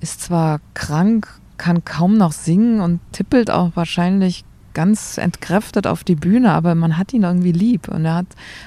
ist 0.00 0.22
zwar 0.22 0.60
krank, 0.74 1.28
kann 1.56 1.84
kaum 1.84 2.16
noch 2.16 2.32
singen 2.32 2.80
und 2.80 3.00
tippelt 3.12 3.50
auch 3.50 3.72
wahrscheinlich 3.74 4.44
ganz 4.72 5.18
entkräftet 5.18 5.86
auf 5.88 6.04
die 6.04 6.14
Bühne, 6.14 6.52
aber 6.52 6.76
man 6.76 6.96
hat 6.96 7.12
ihn 7.12 7.24
irgendwie 7.24 7.50
lieb 7.52 7.88
und 7.88 8.04
er 8.04 8.14
hat 8.14 8.26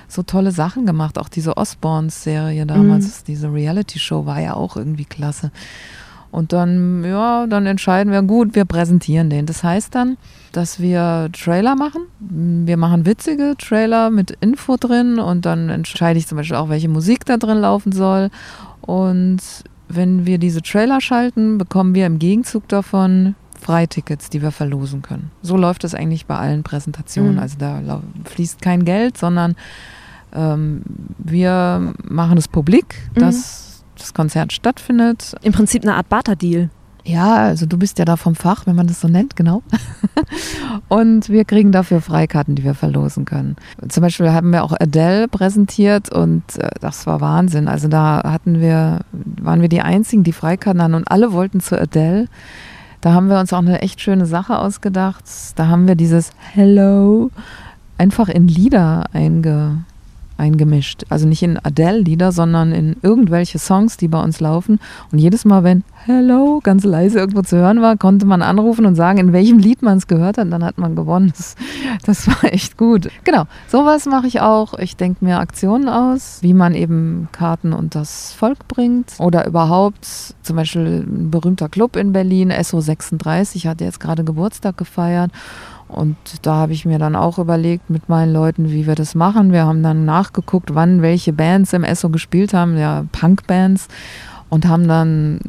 so 0.09 0.21
tolle 0.21 0.51
Sachen 0.51 0.85
gemacht. 0.85 1.17
Auch 1.17 1.29
diese 1.29 1.55
Osborns-Serie 1.55 2.65
damals, 2.65 3.23
diese 3.23 3.51
Reality-Show 3.51 4.25
war 4.25 4.41
ja 4.41 4.53
auch 4.53 4.75
irgendwie 4.75 5.05
klasse. 5.05 5.51
Und 6.33 6.51
dann, 6.51 7.03
ja, 7.03 7.45
dann 7.45 7.67
entscheiden 7.67 8.11
wir, 8.11 8.23
gut, 8.23 8.55
wir 8.55 8.65
präsentieren 8.65 9.29
den. 9.29 9.45
Das 9.45 9.63
heißt 9.63 9.93
dann, 9.93 10.17
dass 10.51 10.79
wir 10.79 11.29
Trailer 11.31 11.75
machen. 11.75 12.01
Wir 12.19 12.75
machen 12.75 13.05
witzige 13.05 13.53
Trailer 13.55 14.09
mit 14.09 14.31
Info 14.41 14.75
drin 14.77 15.19
und 15.19 15.45
dann 15.45 15.69
entscheide 15.69 16.17
ich 16.17 16.25
zum 16.25 16.39
Beispiel 16.39 16.57
auch, 16.57 16.69
welche 16.69 16.89
Musik 16.89 17.23
da 17.25 17.37
drin 17.37 17.59
laufen 17.59 17.91
soll. 17.91 18.31
Und 18.81 19.41
wenn 19.89 20.25
wir 20.25 20.39
diese 20.39 20.63
Trailer 20.63 21.01
schalten, 21.01 21.59
bekommen 21.59 21.93
wir 21.93 22.07
im 22.07 22.17
Gegenzug 22.17 22.67
davon 22.67 23.35
Freitickets, 23.61 24.31
die 24.31 24.41
wir 24.41 24.51
verlosen 24.51 25.03
können. 25.03 25.29
So 25.43 25.55
läuft 25.55 25.83
es 25.83 25.93
eigentlich 25.93 26.25
bei 26.25 26.37
allen 26.37 26.63
Präsentationen. 26.63 27.35
Mhm. 27.35 27.39
Also 27.39 27.57
da 27.59 28.01
fließt 28.25 28.59
kein 28.59 28.85
Geld, 28.85 29.19
sondern 29.19 29.55
ähm, 30.33 30.81
wir 31.19 31.93
machen 32.03 32.39
es 32.39 32.47
publik, 32.47 32.95
Mhm. 33.13 33.19
Das 34.03 34.13
Konzert 34.13 34.53
stattfindet. 34.53 35.36
Im 35.41 35.53
Prinzip 35.53 35.83
eine 35.83 35.95
Art 35.95 36.10
Barter-Deal. 36.10 36.69
Ja, 37.05 37.36
also 37.36 37.65
du 37.65 37.77
bist 37.77 38.00
ja 38.00 38.05
da 38.05 38.15
vom 38.15 38.33
Fach, 38.33 38.65
wenn 38.65 38.77
man 38.77 38.88
das 38.88 39.01
so 39.01 39.10
nennt, 39.10 39.36
genau. 39.36 39.62
und 40.88 41.27
wir 41.27 41.43
kriegen 41.43 41.74
dafür 41.74 42.00
Freikarten, 42.00 42.55
die 42.55 42.63
wir 42.63 42.75
verlosen 42.75 43.25
können. 43.25 43.57
Zum 43.89 44.01
Beispiel 44.01 44.31
haben 44.31 44.53
wir 44.53 44.63
auch 44.63 44.74
Adele 44.79 45.27
präsentiert 45.27 46.13
und 46.13 46.43
äh, 46.57 46.69
das 46.79 47.05
war 47.05 47.19
Wahnsinn. 47.19 47.67
Also 47.67 47.89
da 47.89 48.22
hatten 48.24 48.62
wir, 48.62 49.01
waren 49.12 49.60
wir 49.60 49.67
die 49.67 49.81
einzigen, 49.81 50.24
die 50.24 50.31
Freikarten 50.31 50.81
hatten 50.81 50.93
und 50.93 51.12
alle 51.12 51.33
wollten 51.33 51.60
zu 51.60 51.79
Adele. 51.79 52.27
Da 53.01 53.12
haben 53.12 53.27
wir 53.27 53.38
uns 53.38 53.51
auch 53.51 53.57
eine 53.57 53.81
echt 53.81 54.00
schöne 54.00 54.25
Sache 54.25 54.57
ausgedacht. 54.57 55.25
Da 55.55 55.67
haben 55.67 55.89
wir 55.89 55.95
dieses 55.95 56.31
Hello 56.53 57.31
einfach 57.98 58.29
in 58.29 58.48
Lieder 58.48 59.03
einge, 59.12 59.83
eingemischt. 60.37 61.03
Also 61.09 61.27
nicht 61.27 61.43
in 61.43 61.57
Adele-Lieder, 61.57 62.31
sondern 62.31 62.71
in 62.71 62.95
irgendwelche 63.01 63.59
Songs, 63.59 63.97
die 63.97 64.07
bei 64.07 64.21
uns 64.21 64.39
laufen. 64.39 64.79
Und 65.11 65.19
jedes 65.19 65.45
Mal, 65.45 65.63
wenn 65.63 65.83
Hello 66.05 66.59
ganz 66.63 66.83
leise 66.83 67.19
irgendwo 67.19 67.41
zu 67.43 67.57
hören 67.57 67.81
war, 67.81 67.95
konnte 67.97 68.25
man 68.25 68.41
anrufen 68.41 68.85
und 68.85 68.95
sagen, 68.95 69.19
in 69.19 69.33
welchem 69.33 69.57
Lied 69.57 69.81
man 69.81 69.97
es 69.97 70.07
gehört 70.07 70.37
hat. 70.37 70.45
Und 70.45 70.51
dann 70.51 70.63
hat 70.63 70.77
man 70.77 70.95
gewonnen. 70.95 71.31
Das, 71.35 71.55
das 72.05 72.27
war 72.43 72.51
echt 72.51 72.77
gut. 72.77 73.09
Genau, 73.23 73.43
sowas 73.67 74.05
mache 74.05 74.27
ich 74.27 74.41
auch. 74.41 74.73
Ich 74.79 74.97
denke 74.97 75.23
mir 75.23 75.39
Aktionen 75.39 75.87
aus, 75.87 76.39
wie 76.41 76.53
man 76.53 76.75
eben 76.75 77.29
Karten 77.31 77.73
und 77.73 77.95
das 77.95 78.33
Volk 78.33 78.67
bringt. 78.67 79.13
Oder 79.19 79.47
überhaupt, 79.47 80.05
zum 80.41 80.55
Beispiel 80.55 81.05
ein 81.07 81.31
berühmter 81.31 81.69
Club 81.69 81.95
in 81.95 82.11
Berlin, 82.11 82.51
SO36, 82.51 83.67
hat 83.67 83.81
jetzt 83.81 83.99
gerade 83.99 84.23
Geburtstag 84.23 84.77
gefeiert. 84.77 85.31
Und 85.93 86.17
da 86.41 86.55
habe 86.55 86.73
ich 86.73 86.85
mir 86.85 87.00
dann 87.00 87.15
auch 87.15 87.39
überlegt 87.39 87.89
mit 87.89 88.09
meinen 88.09 88.33
Leuten, 88.33 88.71
wie 88.71 88.88
wir 88.88 88.95
das 88.95 89.15
machen. 89.15 89.51
Wir 89.51 89.65
haben 89.65 89.83
dann 89.83 90.05
nachgeguckt, 90.05 90.73
wann 90.75 91.01
welche 91.01 91.33
Bands 91.33 91.73
im 91.73 91.83
Esso 91.83 92.09
gespielt 92.09 92.53
haben, 92.53 92.77
ja, 92.77 93.05
Punkbands, 93.12 93.88
und 94.50 94.67
haben 94.67 94.88
dann 94.88 95.39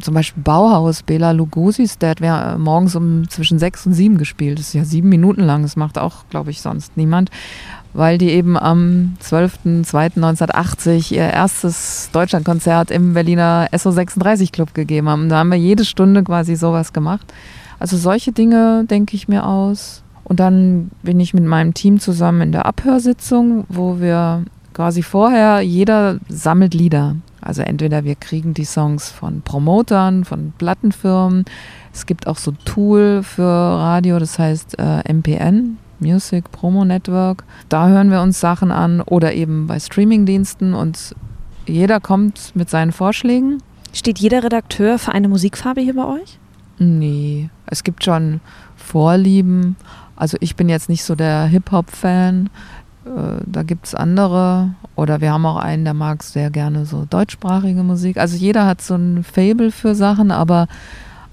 zum 0.00 0.14
Beispiel 0.14 0.42
Bauhaus, 0.42 1.02
Bela 1.02 1.32
Lugosi's, 1.32 1.98
der 1.98 2.10
hat 2.10 2.20
morgens 2.58 2.94
um 2.94 3.28
zwischen 3.28 3.58
sechs 3.58 3.86
und 3.86 3.94
sieben 3.94 4.18
gespielt. 4.18 4.58
Das 4.58 4.68
ist 4.68 4.74
ja 4.74 4.84
sieben 4.84 5.08
Minuten 5.08 5.42
lang, 5.42 5.62
das 5.62 5.76
macht 5.76 5.98
auch, 5.98 6.24
glaube 6.30 6.50
ich, 6.50 6.60
sonst 6.60 6.96
niemand, 6.96 7.30
weil 7.94 8.18
die 8.18 8.30
eben 8.30 8.58
am 8.58 9.16
12.02.1980 9.22 11.12
ihr 11.12 11.22
erstes 11.22 12.10
Deutschlandkonzert 12.12 12.90
im 12.90 13.14
Berliner 13.14 13.68
SO36 13.72 14.52
Club 14.52 14.74
gegeben 14.74 15.08
haben. 15.08 15.28
Da 15.28 15.38
haben 15.38 15.50
wir 15.50 15.58
jede 15.58 15.84
Stunde 15.84 16.22
quasi 16.22 16.56
sowas 16.56 16.92
gemacht. 16.92 17.32
Also 17.78 17.96
solche 17.96 18.32
Dinge 18.32 18.84
denke 18.84 19.16
ich 19.16 19.28
mir 19.28 19.46
aus. 19.46 20.02
Und 20.24 20.40
dann 20.40 20.90
bin 21.02 21.20
ich 21.20 21.32
mit 21.32 21.44
meinem 21.44 21.74
Team 21.74 22.00
zusammen 22.00 22.42
in 22.42 22.52
der 22.52 22.66
Abhörsitzung, 22.66 23.64
wo 23.68 23.98
wir 23.98 24.44
quasi 24.74 25.02
vorher, 25.02 25.60
jeder 25.60 26.18
sammelt 26.28 26.74
Lieder. 26.74 27.16
Also 27.40 27.62
entweder 27.62 28.04
wir 28.04 28.14
kriegen 28.14 28.52
die 28.52 28.64
Songs 28.64 29.08
von 29.08 29.42
Promotern, 29.42 30.24
von 30.24 30.52
Plattenfirmen. 30.58 31.44
Es 31.92 32.04
gibt 32.04 32.26
auch 32.26 32.36
so 32.36 32.52
Tool 32.64 33.22
für 33.22 33.42
Radio, 33.42 34.18
das 34.18 34.38
heißt 34.38 34.78
äh, 34.78 35.12
MPN, 35.12 35.78
Music 35.98 36.52
Promo 36.52 36.84
Network. 36.84 37.44
Da 37.68 37.88
hören 37.88 38.10
wir 38.10 38.20
uns 38.20 38.38
Sachen 38.38 38.70
an 38.70 39.00
oder 39.00 39.32
eben 39.32 39.66
bei 39.66 39.80
Streamingdiensten 39.80 40.74
und 40.74 41.14
jeder 41.66 42.00
kommt 42.00 42.52
mit 42.54 42.70
seinen 42.70 42.92
Vorschlägen. 42.92 43.62
Steht 43.92 44.18
jeder 44.18 44.44
Redakteur 44.44 44.98
für 44.98 45.12
eine 45.12 45.28
Musikfarbe 45.28 45.80
hier 45.80 45.94
bei 45.94 46.04
euch? 46.04 46.38
Nee, 46.78 47.50
es 47.66 47.84
gibt 47.84 48.04
schon 48.04 48.40
Vorlieben. 48.76 49.76
Also 50.16 50.36
ich 50.40 50.56
bin 50.56 50.68
jetzt 50.68 50.88
nicht 50.88 51.04
so 51.04 51.14
der 51.14 51.46
Hip-Hop-Fan. 51.46 52.50
Äh, 53.04 53.42
da 53.44 53.62
gibt 53.62 53.86
es 53.86 53.94
andere. 53.94 54.74
Oder 54.96 55.20
wir 55.20 55.32
haben 55.32 55.46
auch 55.46 55.56
einen, 55.56 55.84
der 55.84 55.94
mag 55.94 56.22
sehr 56.22 56.50
gerne 56.50 56.86
so 56.86 57.04
deutschsprachige 57.08 57.82
Musik. 57.82 58.16
Also 58.16 58.36
jeder 58.36 58.66
hat 58.66 58.80
so 58.80 58.94
ein 58.94 59.24
Fable 59.24 59.70
für 59.70 59.94
Sachen, 59.94 60.30
aber 60.30 60.66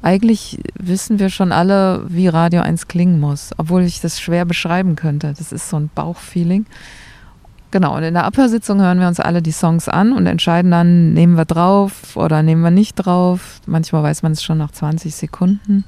eigentlich 0.02 0.60
wissen 0.78 1.18
wir 1.18 1.30
schon 1.30 1.52
alle, 1.52 2.06
wie 2.08 2.28
Radio 2.28 2.62
1 2.62 2.88
klingen 2.88 3.20
muss, 3.20 3.52
obwohl 3.58 3.82
ich 3.84 4.02
das 4.02 4.22
schwer 4.22 4.46
beschreiben 4.46 4.96
könnte. 4.96 5.34
Das 5.36 5.52
ist 5.52 5.70
so 5.70 5.78
ein 5.78 5.90
Bauchfeeling. 5.94 6.68
Genau, 7.76 7.98
und 7.98 8.04
in 8.04 8.14
der 8.14 8.24
Abhörsitzung 8.24 8.82
hören 8.82 9.02
wir 9.02 9.08
uns 9.10 9.20
alle 9.20 9.42
die 9.42 9.52
Songs 9.52 9.90
an 9.90 10.14
und 10.14 10.28
entscheiden 10.28 10.72
dann, 10.72 11.12
nehmen 11.12 11.36
wir 11.36 11.44
drauf 11.44 12.16
oder 12.16 12.42
nehmen 12.42 12.62
wir 12.62 12.72
nicht 12.72 12.94
drauf. 12.96 13.60
Manchmal 13.66 14.02
weiß 14.02 14.24
man 14.24 14.32
es 14.32 14.42
schon 14.42 14.60
nach 14.60 14.72
20 14.72 15.14
Sekunden. 15.14 15.84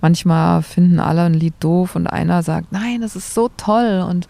Manchmal 0.00 0.62
finden 0.62 1.00
alle 1.00 1.22
ein 1.22 1.34
Lied 1.34 1.54
doof 1.58 1.96
und 1.96 2.06
einer 2.06 2.44
sagt, 2.44 2.70
nein, 2.70 3.00
das 3.00 3.16
ist 3.16 3.34
so 3.34 3.50
toll. 3.56 4.06
Und 4.08 4.28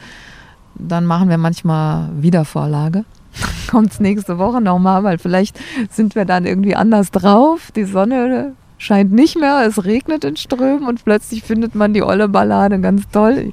dann 0.74 1.04
machen 1.04 1.28
wir 1.28 1.36
manchmal 1.36 2.08
Wiedervorlage. 2.18 3.04
Kommt 3.70 3.92
es 3.92 4.00
nächste 4.00 4.38
Woche 4.38 4.62
nochmal, 4.62 5.04
weil 5.04 5.18
vielleicht 5.18 5.60
sind 5.90 6.14
wir 6.14 6.24
dann 6.24 6.46
irgendwie 6.46 6.76
anders 6.76 7.10
drauf. 7.10 7.72
Die 7.76 7.84
Sonne 7.84 8.54
scheint 8.78 9.12
nicht 9.12 9.38
mehr, 9.38 9.66
es 9.66 9.84
regnet 9.84 10.24
in 10.24 10.36
Strömen 10.36 10.88
und 10.88 11.04
plötzlich 11.04 11.42
findet 11.42 11.74
man 11.74 11.92
die 11.92 12.02
olle 12.02 12.30
Ballade 12.30 12.80
ganz 12.80 13.02
toll. 13.12 13.52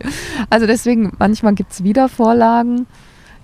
Also 0.49 0.65
deswegen, 0.65 1.11
manchmal 1.19 1.55
gibt 1.55 1.73
es 1.73 1.83
Wiedervorlagen. 1.83 2.87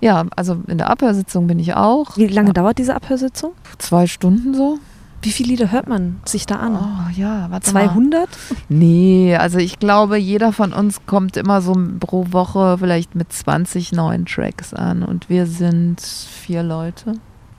Ja, 0.00 0.24
also 0.34 0.58
in 0.66 0.78
der 0.78 0.88
Abhörsitzung 0.88 1.46
bin 1.46 1.58
ich 1.58 1.74
auch. 1.74 2.16
Wie 2.16 2.26
lange 2.26 2.48
ja. 2.48 2.52
dauert 2.54 2.78
diese 2.78 2.94
Abhörsitzung? 2.94 3.52
Zwei 3.78 4.06
Stunden 4.06 4.54
so. 4.54 4.78
Wie 5.22 5.30
viele 5.32 5.50
Lieder 5.50 5.70
hört 5.70 5.86
man 5.86 6.20
sich 6.24 6.46
da 6.46 6.56
an? 6.56 6.76
Oh 6.76 7.10
ja, 7.14 7.50
warte 7.50 7.70
200? 7.70 8.20
Mal. 8.20 8.28
Nee, 8.70 9.36
also 9.36 9.58
ich 9.58 9.78
glaube, 9.78 10.16
jeder 10.16 10.52
von 10.52 10.72
uns 10.72 11.04
kommt 11.04 11.36
immer 11.36 11.60
so 11.60 11.76
pro 12.00 12.32
Woche 12.32 12.78
vielleicht 12.78 13.14
mit 13.14 13.30
20 13.30 13.92
neuen 13.92 14.24
Tracks 14.24 14.72
an 14.72 15.02
und 15.02 15.28
wir 15.28 15.44
sind 15.44 16.00
vier 16.00 16.62
Leute, 16.62 17.14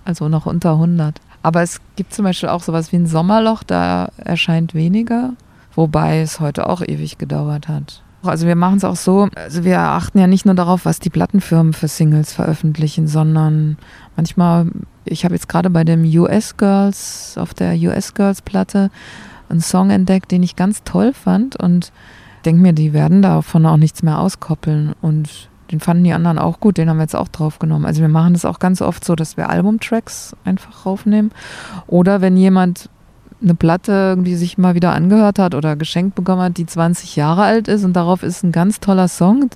also 0.06 0.28
noch 0.28 0.48
unter 0.48 0.72
100. 0.72 1.20
Aber 1.44 1.62
es 1.62 1.82
gibt 1.96 2.14
zum 2.16 2.26
Beispiel 2.26 2.50
auch 2.50 2.64
sowas 2.64 2.92
wie 2.92 2.96
ein 2.96 3.08
Sommerloch, 3.08 3.62
da 3.62 4.10
erscheint 4.18 4.74
weniger, 4.74 5.34
wobei 5.76 6.22
es 6.22 6.40
heute 6.40 6.68
auch 6.68 6.82
ewig 6.82 7.20
gedauert 7.20 7.68
hat. 7.68 8.02
Also 8.24 8.46
wir 8.46 8.56
machen 8.56 8.78
es 8.78 8.84
auch 8.84 8.96
so, 8.96 9.30
also 9.36 9.64
wir 9.64 9.80
achten 9.80 10.20
ja 10.20 10.28
nicht 10.28 10.46
nur 10.46 10.56
darauf, 10.56 10.86
was 10.86 11.00
die 11.00 11.10
Plattenfirmen 11.10 11.74
für 11.74 11.88
Singles 11.88 12.34
veröffentlichen, 12.34 13.08
sondern 13.08 13.78
manchmal, 14.16 14.68
ich 15.06 15.26
habe 15.26 15.34
jetzt 15.34 15.50
gerade 15.50 15.70
bei 15.70 15.84
dem 15.84 16.04
US 16.04 16.58
Girls, 16.58 17.36
auf 17.38 17.54
der 17.54 17.74
US 17.74 18.14
Girls 18.14 18.42
Platte, 18.42 18.92
einen 19.50 19.62
Song 19.62 19.90
entdeckt, 19.90 20.32
den 20.32 20.44
ich 20.44 20.56
ganz 20.56 20.84
toll 20.84 21.14
fand 21.14 21.56
und 21.56 21.92
denke 22.46 22.62
mir, 22.62 22.74
die 22.74 22.94
werden 22.94 23.22
davon 23.22 23.66
auch 23.66 23.78
nichts 23.78 24.04
mehr 24.04 24.20
auskoppeln 24.20 24.94
und 25.02 25.50
den 25.72 25.80
fanden 25.80 26.04
die 26.04 26.14
anderen 26.14 26.38
auch 26.38 26.60
gut, 26.60 26.78
den 26.78 26.90
haben 26.90 26.98
wir 26.98 27.04
jetzt 27.04 27.16
auch 27.16 27.30
draufgenommen. 27.30 27.86
Also 27.86 28.02
wir 28.02 28.10
machen 28.10 28.34
das 28.34 28.46
auch 28.46 28.60
ganz 28.60 28.82
oft 28.82 29.06
so, 29.06 29.16
dass 29.16 29.38
wir 29.38 29.50
Albumtracks 29.50 30.36
einfach 30.44 30.86
raufnehmen. 30.86 31.32
Oder 31.88 32.20
wenn 32.20 32.36
jemand 32.36 32.90
eine 33.42 33.56
Platte 33.56 33.92
irgendwie 33.92 34.36
sich 34.36 34.58
mal 34.58 34.76
wieder 34.76 34.94
angehört 34.94 35.40
hat 35.40 35.56
oder 35.56 35.76
geschenkt 35.76 36.16
bekommen 36.16 36.42
hat, 36.42 36.58
die 36.58 36.66
20 36.66 37.16
Jahre 37.16 37.44
alt 37.44 37.68
ist 37.68 37.84
und 37.84 37.94
darauf 37.94 38.24
ist 38.24 38.44
ein 38.44 38.52
ganz 38.52 38.80
toller 38.80 39.08
Song, 39.08 39.50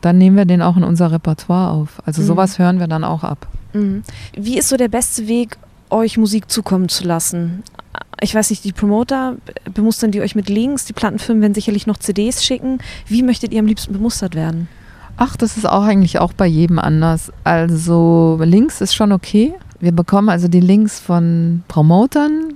dann 0.00 0.18
nehmen 0.18 0.36
wir 0.36 0.44
den 0.44 0.62
auch 0.62 0.76
in 0.76 0.84
unser 0.84 1.12
Repertoire 1.12 1.70
auf. 1.70 2.02
Also 2.04 2.22
mhm. 2.22 2.26
sowas 2.26 2.58
hören 2.58 2.80
wir 2.80 2.88
dann 2.88 3.04
auch 3.04 3.22
ab. 3.22 3.46
Mhm. 3.72 4.02
Wie 4.34 4.58
ist 4.58 4.68
so 4.68 4.76
der 4.76 4.88
beste 4.88 5.28
Weg, 5.28 5.58
euch 5.90 6.18
Musik 6.18 6.50
zukommen 6.50 6.88
zu 6.88 7.04
lassen? 7.04 7.62
Ich 8.20 8.34
weiß 8.34 8.50
nicht, 8.50 8.64
die 8.64 8.72
Promoter 8.72 9.36
bemustern 9.72 10.10
die 10.10 10.20
euch 10.20 10.34
mit 10.34 10.48
Links, 10.48 10.84
die 10.84 10.92
Plattenfirmen 10.92 11.42
werden 11.42 11.54
sicherlich 11.54 11.86
noch 11.86 11.98
CDs 11.98 12.44
schicken. 12.44 12.78
Wie 13.06 13.22
möchtet 13.22 13.52
ihr 13.52 13.60
am 13.60 13.66
liebsten 13.66 13.92
bemustert 13.92 14.34
werden? 14.34 14.68
Ach, 15.16 15.36
das 15.36 15.56
ist 15.56 15.68
auch 15.68 15.82
eigentlich 15.82 16.18
auch 16.18 16.32
bei 16.32 16.46
jedem 16.46 16.78
anders. 16.78 17.32
Also 17.44 18.38
Links 18.42 18.80
ist 18.80 18.94
schon 18.94 19.12
okay. 19.12 19.54
Wir 19.78 19.92
bekommen 19.92 20.28
also 20.28 20.48
die 20.48 20.60
Links 20.60 21.00
von 21.00 21.62
Promotern, 21.68 22.54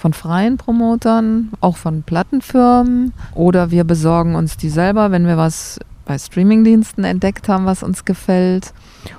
von 0.00 0.14
freien 0.14 0.56
Promotern, 0.56 1.50
auch 1.60 1.76
von 1.76 2.02
Plattenfirmen 2.02 3.12
oder 3.34 3.70
wir 3.70 3.84
besorgen 3.84 4.34
uns 4.34 4.56
die 4.56 4.70
selber, 4.70 5.10
wenn 5.10 5.26
wir 5.26 5.36
was 5.36 5.78
bei 6.06 6.18
Streamingdiensten 6.18 7.04
entdeckt 7.04 7.48
haben, 7.48 7.66
was 7.66 7.82
uns 7.82 8.06
gefällt. 8.06 8.72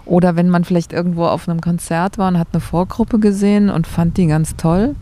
Oder 0.05 0.35
wenn 0.35 0.49
man 0.49 0.63
vielleicht 0.63 0.91
irgendwo 0.91 1.25
auf 1.25 1.47
einem 1.47 1.61
Konzert 1.61 2.17
war 2.17 2.29
und 2.29 2.39
hat 2.39 2.49
eine 2.51 2.61
Vorgruppe 2.61 3.19
gesehen 3.19 3.69
und 3.69 3.85
fand 3.85 4.17
die 4.17 4.25
ganz 4.25 4.55
toll, 4.55 4.95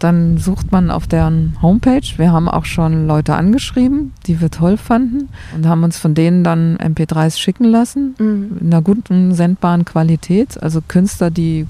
dann 0.00 0.36
sucht 0.36 0.72
man 0.72 0.90
auf 0.90 1.06
deren 1.06 1.56
Homepage. 1.62 2.02
Wir 2.16 2.32
haben 2.32 2.48
auch 2.48 2.64
schon 2.64 3.06
Leute 3.06 3.36
angeschrieben, 3.36 4.12
die 4.26 4.40
wir 4.40 4.50
toll 4.50 4.76
fanden 4.76 5.28
und 5.54 5.66
haben 5.66 5.84
uns 5.84 5.96
von 5.96 6.14
denen 6.14 6.42
dann 6.42 6.76
MP3s 6.76 7.38
schicken 7.38 7.64
lassen, 7.64 8.16
mhm. 8.18 8.58
in 8.60 8.66
einer 8.66 8.82
guten, 8.82 9.32
sendbaren 9.32 9.84
Qualität. 9.84 10.60
Also 10.62 10.80
Künstler, 10.86 11.30
die 11.30 11.66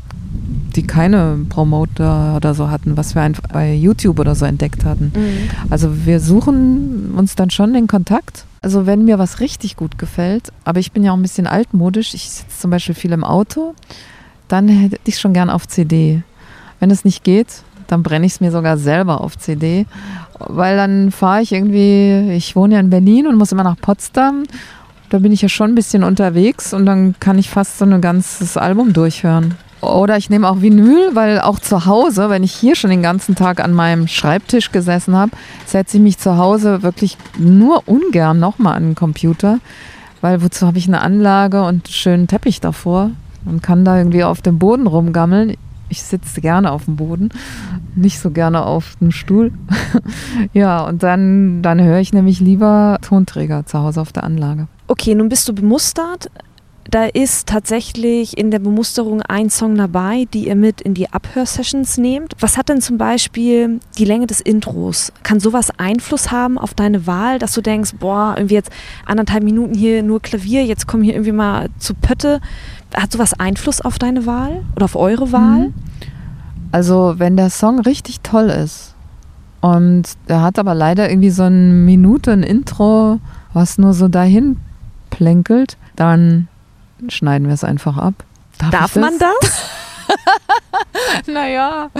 die 0.74 0.86
keine 0.86 1.38
Promoter 1.48 2.36
oder 2.36 2.54
so 2.54 2.70
hatten, 2.70 2.96
was 2.96 3.14
wir 3.14 3.22
einfach 3.22 3.48
bei 3.52 3.74
YouTube 3.74 4.18
oder 4.18 4.34
so 4.34 4.44
entdeckt 4.44 4.84
hatten. 4.84 5.12
Mhm. 5.14 5.50
Also 5.70 6.06
wir 6.06 6.20
suchen 6.20 7.14
uns 7.16 7.36
dann 7.36 7.50
schon 7.50 7.72
den 7.72 7.86
Kontakt. 7.86 8.44
Also 8.62 8.86
wenn 8.86 9.04
mir 9.04 9.18
was 9.18 9.40
richtig 9.40 9.76
gut 9.76 9.98
gefällt, 9.98 10.52
aber 10.64 10.80
ich 10.80 10.92
bin 10.92 11.04
ja 11.04 11.12
auch 11.12 11.16
ein 11.16 11.22
bisschen 11.22 11.46
altmodisch, 11.46 12.14
ich 12.14 12.30
sitze 12.30 12.58
zum 12.60 12.70
Beispiel 12.70 12.94
viel 12.94 13.12
im 13.12 13.22
Auto, 13.22 13.74
dann 14.48 14.68
hätte 14.68 14.98
ich 15.04 15.18
schon 15.18 15.32
gern 15.32 15.50
auf 15.50 15.68
CD. 15.68 16.22
Wenn 16.80 16.90
es 16.90 17.04
nicht 17.04 17.24
geht, 17.24 17.62
dann 17.86 18.02
brenne 18.02 18.26
ich 18.26 18.32
es 18.32 18.40
mir 18.40 18.50
sogar 18.50 18.78
selber 18.78 19.20
auf 19.20 19.38
CD, 19.38 19.86
weil 20.38 20.76
dann 20.76 21.10
fahre 21.10 21.42
ich 21.42 21.52
irgendwie, 21.52 22.32
ich 22.32 22.56
wohne 22.56 22.74
ja 22.74 22.80
in 22.80 22.90
Berlin 22.90 23.26
und 23.26 23.36
muss 23.36 23.52
immer 23.52 23.64
nach 23.64 23.76
Potsdam. 23.76 24.44
Da 25.10 25.18
bin 25.18 25.32
ich 25.32 25.42
ja 25.42 25.48
schon 25.48 25.72
ein 25.72 25.74
bisschen 25.74 26.02
unterwegs 26.02 26.72
und 26.72 26.86
dann 26.86 27.14
kann 27.20 27.38
ich 27.38 27.50
fast 27.50 27.78
so 27.78 27.84
ein 27.84 28.00
ganzes 28.00 28.56
Album 28.56 28.92
durchhören. 28.92 29.54
Oder 29.84 30.16
ich 30.16 30.30
nehme 30.30 30.48
auch 30.48 30.60
Vinyl, 30.60 31.10
weil 31.14 31.40
auch 31.40 31.58
zu 31.58 31.86
Hause, 31.86 32.30
wenn 32.30 32.42
ich 32.42 32.52
hier 32.52 32.76
schon 32.76 32.90
den 32.90 33.02
ganzen 33.02 33.34
Tag 33.34 33.62
an 33.62 33.72
meinem 33.72 34.08
Schreibtisch 34.08 34.72
gesessen 34.72 35.14
habe, 35.14 35.32
setze 35.66 35.96
ich 35.98 36.02
mich 36.02 36.18
zu 36.18 36.36
Hause 36.36 36.82
wirklich 36.82 37.18
nur 37.38 37.82
ungern 37.86 38.38
nochmal 38.38 38.76
an 38.76 38.84
den 38.84 38.94
Computer, 38.94 39.58
weil 40.20 40.42
wozu 40.42 40.66
habe 40.66 40.78
ich 40.78 40.88
eine 40.88 41.00
Anlage 41.00 41.62
und 41.62 41.86
einen 41.86 41.94
schönen 41.94 42.28
Teppich 42.28 42.60
davor 42.60 43.10
und 43.44 43.62
kann 43.62 43.84
da 43.84 43.98
irgendwie 43.98 44.24
auf 44.24 44.42
dem 44.42 44.58
Boden 44.58 44.86
rumgammeln. 44.86 45.56
Ich 45.90 46.02
sitze 46.02 46.40
gerne 46.40 46.72
auf 46.72 46.86
dem 46.86 46.96
Boden, 46.96 47.28
nicht 47.94 48.18
so 48.18 48.30
gerne 48.30 48.64
auf 48.64 48.96
dem 49.00 49.10
Stuhl. 49.10 49.52
ja, 50.52 50.80
und 50.80 51.02
dann, 51.02 51.62
dann 51.62 51.80
höre 51.80 51.98
ich 51.98 52.12
nämlich 52.12 52.40
lieber 52.40 52.98
Tonträger 53.02 53.66
zu 53.66 53.78
Hause 53.78 54.00
auf 54.00 54.12
der 54.12 54.24
Anlage. 54.24 54.66
Okay, 54.88 55.14
nun 55.14 55.28
bist 55.28 55.48
du 55.48 55.52
bemustert 55.52 56.30
da 56.94 57.06
ist 57.06 57.48
tatsächlich 57.48 58.38
in 58.38 58.52
der 58.52 58.60
Bemusterung 58.60 59.20
ein 59.20 59.50
Song 59.50 59.74
dabei, 59.74 60.28
die 60.32 60.46
ihr 60.46 60.54
mit 60.54 60.80
in 60.80 60.94
die 60.94 61.12
Abhörsessions 61.12 61.98
nehmt. 61.98 62.34
Was 62.38 62.56
hat 62.56 62.68
denn 62.68 62.80
zum 62.80 62.98
Beispiel 62.98 63.80
die 63.98 64.04
Länge 64.04 64.28
des 64.28 64.40
Intros? 64.40 65.12
Kann 65.24 65.40
sowas 65.40 65.72
Einfluss 65.76 66.30
haben 66.30 66.56
auf 66.56 66.72
deine 66.72 67.04
Wahl, 67.08 67.40
dass 67.40 67.52
du 67.52 67.62
denkst, 67.62 67.94
boah, 67.98 68.34
irgendwie 68.36 68.54
jetzt 68.54 68.70
anderthalb 69.06 69.42
Minuten 69.42 69.74
hier 69.74 70.04
nur 70.04 70.22
Klavier, 70.22 70.64
jetzt 70.64 70.86
kommen 70.86 71.02
hier 71.02 71.14
irgendwie 71.14 71.32
mal 71.32 71.68
zu 71.80 71.94
Pötte. 71.94 72.40
Hat 72.94 73.10
sowas 73.10 73.34
Einfluss 73.34 73.80
auf 73.80 73.98
deine 73.98 74.24
Wahl 74.24 74.62
oder 74.76 74.84
auf 74.84 74.94
eure 74.94 75.32
Wahl? 75.32 75.70
Mhm. 75.70 75.74
Also, 76.70 77.14
wenn 77.16 77.36
der 77.36 77.50
Song 77.50 77.80
richtig 77.80 78.20
toll 78.20 78.50
ist 78.50 78.94
und 79.60 80.12
der 80.28 80.42
hat 80.42 80.60
aber 80.60 80.76
leider 80.76 81.10
irgendwie 81.10 81.30
so 81.30 81.42
eine 81.42 81.56
Minute, 81.56 82.30
ein 82.30 82.44
Intro, 82.44 83.18
was 83.52 83.78
nur 83.78 83.94
so 83.94 84.06
dahin 84.06 84.58
plänkelt, 85.10 85.76
dann 85.96 86.46
schneiden 87.08 87.46
wir 87.46 87.54
es 87.54 87.64
einfach 87.64 87.96
ab. 87.96 88.14
Darf, 88.58 88.70
Darf 88.70 88.96
man 88.96 89.12
das? 89.18 89.70
naja, 91.26 91.90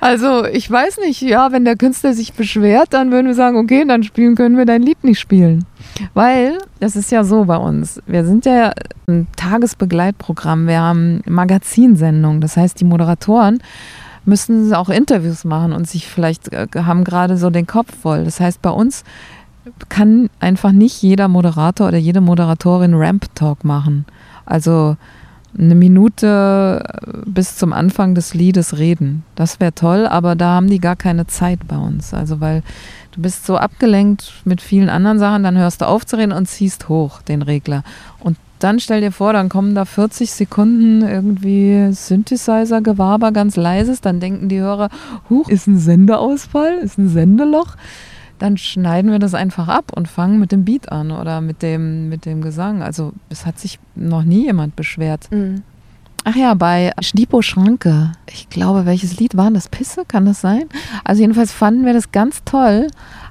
also 0.00 0.44
ich 0.44 0.70
weiß 0.70 0.98
nicht, 0.98 1.22
ja, 1.22 1.52
wenn 1.52 1.64
der 1.64 1.76
Künstler 1.76 2.14
sich 2.14 2.34
beschwert, 2.34 2.92
dann 2.92 3.10
würden 3.10 3.26
wir 3.26 3.34
sagen, 3.34 3.56
okay, 3.56 3.84
dann 3.86 4.02
spielen 4.02 4.34
können 4.34 4.56
wir 4.56 4.66
dein 4.66 4.82
Lied 4.82 5.02
nicht 5.04 5.20
spielen. 5.20 5.64
Weil, 6.12 6.58
das 6.80 6.96
ist 6.96 7.12
ja 7.12 7.24
so 7.24 7.44
bei 7.44 7.56
uns, 7.56 8.02
wir 8.06 8.24
sind 8.24 8.44
ja 8.44 8.72
ein 9.06 9.26
Tagesbegleitprogramm, 9.36 10.66
wir 10.66 10.80
haben 10.80 11.22
Magazinsendungen, 11.26 12.40
das 12.40 12.56
heißt, 12.56 12.80
die 12.80 12.84
Moderatoren 12.84 13.62
müssen 14.24 14.72
auch 14.74 14.88
Interviews 14.88 15.44
machen 15.44 15.72
und 15.72 15.88
sich 15.88 16.08
vielleicht 16.08 16.52
äh, 16.52 16.66
haben 16.74 17.04
gerade 17.04 17.36
so 17.36 17.50
den 17.50 17.66
Kopf 17.66 17.94
voll. 17.94 18.24
Das 18.24 18.40
heißt, 18.40 18.62
bei 18.62 18.70
uns 18.70 19.04
kann 19.88 20.30
einfach 20.40 20.72
nicht 20.72 21.02
jeder 21.02 21.28
Moderator 21.28 21.88
oder 21.88 21.98
jede 21.98 22.20
Moderatorin 22.20 22.94
Ramp 22.94 23.34
Talk 23.34 23.64
machen. 23.64 24.06
Also 24.46 24.96
eine 25.56 25.74
Minute 25.74 26.82
bis 27.26 27.56
zum 27.56 27.72
Anfang 27.72 28.14
des 28.14 28.34
Liedes 28.34 28.78
reden. 28.78 29.24
Das 29.36 29.60
wäre 29.60 29.74
toll, 29.74 30.06
aber 30.06 30.34
da 30.34 30.54
haben 30.54 30.68
die 30.68 30.80
gar 30.80 30.96
keine 30.96 31.26
Zeit 31.26 31.60
bei 31.68 31.76
uns. 31.76 32.12
Also 32.12 32.40
weil 32.40 32.62
du 33.12 33.22
bist 33.22 33.46
so 33.46 33.56
abgelenkt 33.56 34.32
mit 34.44 34.60
vielen 34.60 34.88
anderen 34.88 35.18
Sachen, 35.18 35.44
dann 35.44 35.56
hörst 35.56 35.80
du 35.80 35.86
auf 35.86 36.04
zu 36.04 36.16
reden 36.16 36.32
und 36.32 36.46
ziehst 36.46 36.88
hoch 36.88 37.22
den 37.22 37.42
Regler. 37.42 37.84
Und 38.18 38.36
dann 38.58 38.80
stell 38.80 39.00
dir 39.00 39.12
vor, 39.12 39.32
dann 39.32 39.48
kommen 39.48 39.74
da 39.74 39.84
40 39.84 40.32
Sekunden 40.32 41.02
irgendwie 41.02 41.92
Synthesizer-Gewaber 41.92 43.30
ganz 43.30 43.56
leises, 43.56 44.00
dann 44.00 44.20
denken 44.20 44.48
die 44.48 44.60
Hörer, 44.60 44.88
huch, 45.28 45.48
ist 45.48 45.66
ein 45.66 45.78
Sendeausfall, 45.78 46.78
ist 46.78 46.98
ein 46.98 47.08
Sendeloch. 47.08 47.76
Dann 48.38 48.56
schneiden 48.56 49.10
wir 49.10 49.18
das 49.18 49.34
einfach 49.34 49.68
ab 49.68 49.92
und 49.94 50.08
fangen 50.08 50.38
mit 50.38 50.52
dem 50.52 50.64
Beat 50.64 50.90
an 50.90 51.10
oder 51.10 51.40
mit 51.40 51.62
dem, 51.62 52.08
mit 52.08 52.26
dem 52.26 52.42
Gesang. 52.42 52.82
Also 52.82 53.12
es 53.28 53.46
hat 53.46 53.58
sich 53.58 53.78
noch 53.94 54.24
nie 54.24 54.44
jemand 54.44 54.76
beschwert. 54.76 55.30
Mhm. 55.30 55.62
Ach 56.26 56.34
ja, 56.34 56.54
bei 56.54 56.90
Schnipo 57.02 57.42
Schranke. 57.42 58.12
Ich 58.30 58.48
glaube, 58.48 58.86
welches 58.86 59.18
Lied 59.18 59.36
war 59.36 59.50
das? 59.50 59.68
Pisse, 59.68 60.04
kann 60.06 60.24
das 60.24 60.40
sein? 60.40 60.64
Also 61.04 61.20
jedenfalls 61.20 61.52
fanden 61.52 61.84
wir 61.84 61.92
das 61.92 62.12
ganz 62.12 62.42
toll. 62.44 62.88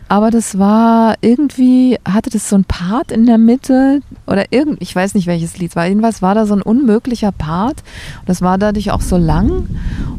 Aber 0.08 0.32
das 0.32 0.60
war 0.60 1.16
irgendwie, 1.22 1.98
hatte 2.08 2.30
das 2.30 2.50
so 2.50 2.56
ein 2.56 2.66
Part 2.66 3.12
in 3.12 3.26
der 3.26 3.38
Mitte 3.38 4.02
oder 4.28 4.52
irgend, 4.52 4.82
ich 4.82 4.96
weiß 4.96 5.16
nicht 5.16 5.28
welches 5.28 5.58
Lied 5.58 5.76
war. 5.76 5.88
Jedenfalls 5.88 6.22
war 6.22 6.36
da 6.36 6.46
so 6.46 6.54
ein 6.54 6.62
unmöglicher 6.62 7.32
Part. 7.32 7.84
Und 8.20 8.30
das 8.30 8.42
war 8.42 8.58
dadurch 8.58 8.92
auch 8.92 9.02
so 9.02 9.18
lang. 9.18 9.68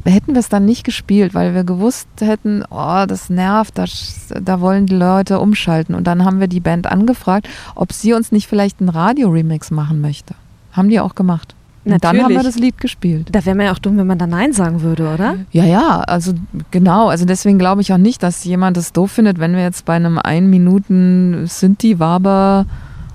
Wir 0.03 0.13
hätten 0.13 0.35
wir 0.35 0.41
es 0.41 0.49
dann 0.49 0.65
nicht 0.65 0.85
gespielt, 0.85 1.35
weil 1.35 1.55
wir 1.55 1.65
gewusst 1.65 2.09
hätten, 2.21 2.65
oh, 2.71 3.05
das 3.07 3.31
nervt, 3.31 3.79
das, 3.79 4.29
da 4.41 4.61
wollen 4.61 4.87
die 4.87 4.97
Leute 4.97 5.41
umschalten. 5.41 5.95
Und 5.95 6.07
dann 6.07 6.25
haben 6.25 6.41
wir 6.41 6.49
die 6.49 6.61
Band 6.61 6.87
angefragt, 6.87 7.49
ob 7.75 7.93
sie 7.93 8.15
uns 8.15 8.33
nicht 8.33 8.49
vielleicht 8.49 8.81
einen 8.81 8.89
Radio-Remix 8.89 9.71
machen 9.71 10.01
möchte. 10.01 10.35
Haben 10.73 10.89
die 10.89 11.01
auch 11.01 11.15
gemacht. 11.15 11.55
Und 11.85 12.03
dann 12.03 12.23
haben 12.23 12.35
wir 12.35 12.43
das 12.43 12.57
Lied 12.57 12.79
gespielt. 12.79 13.29
Da 13.33 13.45
wäre 13.45 13.57
man 13.57 13.67
ja 13.67 13.73
auch 13.73 13.79
dumm, 13.79 13.99
wenn 13.99 14.07
man 14.07 14.19
da 14.19 14.27
Nein 14.27 14.53
sagen 14.53 14.83
würde, 14.83 15.13
oder? 15.13 15.37
Ja, 15.53 15.65
ja, 15.65 16.01
also 16.01 16.33
genau. 16.71 17.09
Also 17.09 17.25
deswegen 17.25 17.59
glaube 17.59 17.83
ich 17.83 17.93
auch 17.93 17.99
nicht, 17.99 18.23
dass 18.23 18.45
jemand 18.45 18.77
das 18.77 18.93
doof 18.93 19.13
findet, 19.13 19.39
wenn 19.39 19.55
wir 19.55 19.63
jetzt 19.63 19.85
bei 19.85 19.95
einem 19.95 20.19
ein 20.19 20.49
Minuten 20.49 21.47
Sinti-Waber 21.47 22.67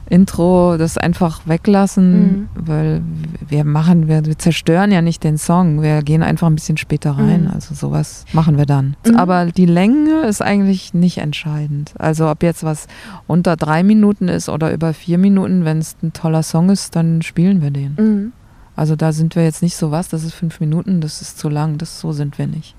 Intro 0.10 0.76
das 0.78 0.98
einfach 0.98 1.42
weglassen, 1.46 2.12
mhm. 2.12 2.48
weil 2.56 3.02
wir 3.48 3.64
machen, 3.64 4.08
wir, 4.08 4.26
wir, 4.26 4.38
zerstören 4.38 4.92
ja 4.92 5.02
nicht 5.02 5.24
den 5.24 5.38
Song, 5.38 5.82
wir 5.82 6.02
gehen 6.02 6.24
einfach 6.24 6.48
ein 6.48 6.56
bisschen 6.56 6.78
später 6.78 7.12
rein. 7.12 7.44
Mhm. 7.44 7.52
Also 7.54 7.76
sowas 7.76 8.26
machen 8.34 8.58
wir 8.58 8.66
dann. 8.66 8.96
Mhm. 9.06 9.18
Aber 9.18 9.46
die 9.46 9.68
Länge 9.68 10.22
ist 10.22 10.42
eigentlich 10.42 10.94
nicht 10.94 11.20
entscheidend. 11.20 11.94
Also 11.98 12.30
ob 12.30 12.44
jetzt 12.44 12.64
was 12.64 12.88
unter 13.28 13.56
drei 13.56 13.84
Minuten 13.84 14.28
ist 14.28 14.50
oder 14.50 14.74
über 14.74 14.94
vier 14.94 15.18
Minuten, 15.18 15.64
wenn 15.64 15.78
es 15.78 15.96
ein 16.02 16.14
toller 16.14 16.44
Song 16.44 16.70
ist, 16.70 16.96
dann 16.96 17.22
spielen 17.22 17.62
wir 17.62 17.72
den. 17.72 18.34
Also 18.80 18.96
da 18.96 19.12
sind 19.12 19.36
wir 19.36 19.44
jetzt 19.44 19.62
nicht 19.62 19.76
so 19.76 19.92
was, 19.92 20.08
das 20.08 20.24
ist 20.24 20.34
fünf 20.34 20.62
Minuten, 20.62 21.02
das 21.02 21.22
ist 21.22 21.38
zu 21.38 21.50
lang, 21.50 21.78
das 21.78 22.00
so 22.00 22.14
sind 22.14 22.38
wir 22.38 22.48
nicht. 22.48 22.76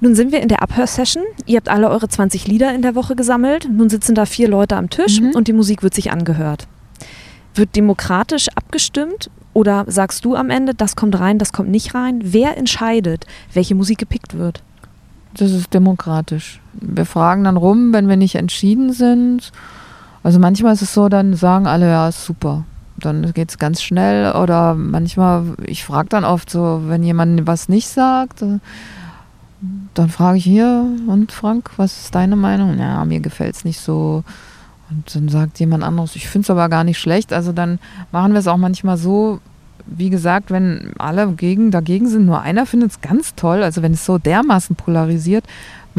Nun 0.00 0.14
sind 0.14 0.30
wir 0.30 0.40
in 0.40 0.46
der 0.46 0.62
Abhörsession. 0.62 1.24
Ihr 1.46 1.56
habt 1.56 1.68
alle 1.68 1.90
eure 1.90 2.06
20 2.06 2.46
Lieder 2.46 2.72
in 2.72 2.82
der 2.82 2.94
Woche 2.94 3.16
gesammelt. 3.16 3.68
Nun 3.68 3.90
sitzen 3.90 4.14
da 4.14 4.24
vier 4.24 4.46
Leute 4.46 4.76
am 4.76 4.88
Tisch 4.88 5.20
mhm. 5.20 5.32
und 5.34 5.48
die 5.48 5.52
Musik 5.52 5.82
wird 5.82 5.94
sich 5.94 6.12
angehört. 6.12 6.68
Wird 7.56 7.74
demokratisch 7.74 8.50
abgestimmt 8.54 9.30
oder 9.52 9.84
sagst 9.88 10.24
du 10.24 10.36
am 10.36 10.48
Ende, 10.48 10.74
das 10.74 10.94
kommt 10.94 11.18
rein, 11.18 11.38
das 11.38 11.52
kommt 11.52 11.70
nicht 11.70 11.92
rein? 11.92 12.20
Wer 12.22 12.56
entscheidet, 12.56 13.26
welche 13.52 13.74
Musik 13.74 13.98
gepickt 13.98 14.38
wird? 14.38 14.62
Das 15.34 15.50
ist 15.50 15.74
demokratisch. 15.74 16.60
Wir 16.74 17.04
fragen 17.04 17.42
dann 17.42 17.56
rum, 17.56 17.92
wenn 17.92 18.08
wir 18.08 18.16
nicht 18.16 18.36
entschieden 18.36 18.92
sind. 18.92 19.50
Also 20.22 20.38
manchmal 20.38 20.74
ist 20.74 20.82
es 20.82 20.94
so, 20.94 21.08
dann 21.08 21.34
sagen 21.34 21.66
alle, 21.66 21.88
ja, 21.88 22.08
ist 22.08 22.24
super 22.24 22.64
dann 23.04 23.32
geht 23.32 23.50
es 23.50 23.58
ganz 23.58 23.82
schnell 23.82 24.32
oder 24.32 24.74
manchmal, 24.74 25.44
ich 25.66 25.84
frage 25.84 26.08
dann 26.08 26.24
oft 26.24 26.50
so, 26.50 26.82
wenn 26.86 27.02
jemand 27.02 27.46
was 27.46 27.68
nicht 27.68 27.88
sagt, 27.88 28.42
äh, 28.42 28.58
dann 29.94 30.08
frage 30.08 30.38
ich 30.38 30.44
hier 30.44 30.86
und 31.06 31.32
Frank, 31.32 31.70
was 31.76 32.04
ist 32.04 32.14
deine 32.14 32.36
Meinung? 32.36 32.78
Ja, 32.78 33.04
mir 33.04 33.20
gefällt 33.20 33.56
es 33.56 33.64
nicht 33.64 33.80
so. 33.80 34.24
Und 34.90 35.14
dann 35.14 35.28
sagt 35.28 35.60
jemand 35.60 35.84
anderes, 35.84 36.16
ich 36.16 36.28
finde 36.28 36.46
es 36.46 36.50
aber 36.50 36.68
gar 36.68 36.84
nicht 36.84 36.98
schlecht. 36.98 37.32
Also 37.32 37.52
dann 37.52 37.78
machen 38.10 38.32
wir 38.32 38.40
es 38.40 38.48
auch 38.48 38.56
manchmal 38.56 38.96
so, 38.96 39.40
wie 39.86 40.10
gesagt, 40.10 40.50
wenn 40.50 40.92
alle 40.98 41.30
gegen, 41.32 41.70
dagegen 41.70 42.08
sind, 42.08 42.26
nur 42.26 42.40
einer 42.40 42.66
findet 42.66 42.92
es 42.92 43.00
ganz 43.00 43.34
toll. 43.34 43.62
Also 43.62 43.82
wenn 43.82 43.92
es 43.92 44.04
so 44.04 44.18
dermaßen 44.18 44.76
polarisiert, 44.76 45.44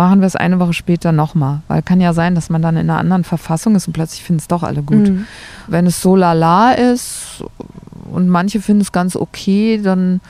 machen 0.02 0.22
wir 0.22 0.28
es 0.28 0.36
eine 0.36 0.60
Woche 0.60 0.74
später 0.74 1.12
nochmal. 1.12 1.62
Weil 1.68 1.82
kann 1.82 2.02
ja 2.02 2.14
sein, 2.14 2.36
dass 2.36 2.50
man 2.50 2.62
dann 2.62 2.78
in 2.78 2.90
einer 2.90 3.00
anderen 3.00 3.24
Verfassung 3.24 3.76
ist 3.76 3.88
und 3.88 3.94
plötzlich 3.94 4.24
finden 4.24 4.40
es 4.40 4.48
doch 4.48 4.64
alle 4.64 4.84
gut. 4.84 5.10
Mhm. 5.10 5.26
Wenn 5.68 5.86
es 5.86 6.02
so 6.02 6.16
lala 6.16 6.74
ist 6.74 7.44
und 8.12 8.30
manche 8.30 8.62
finden 8.62 8.82
es 8.82 8.92
ganz 8.92 9.16
okay, 9.16 9.80
dann, 9.82 10.22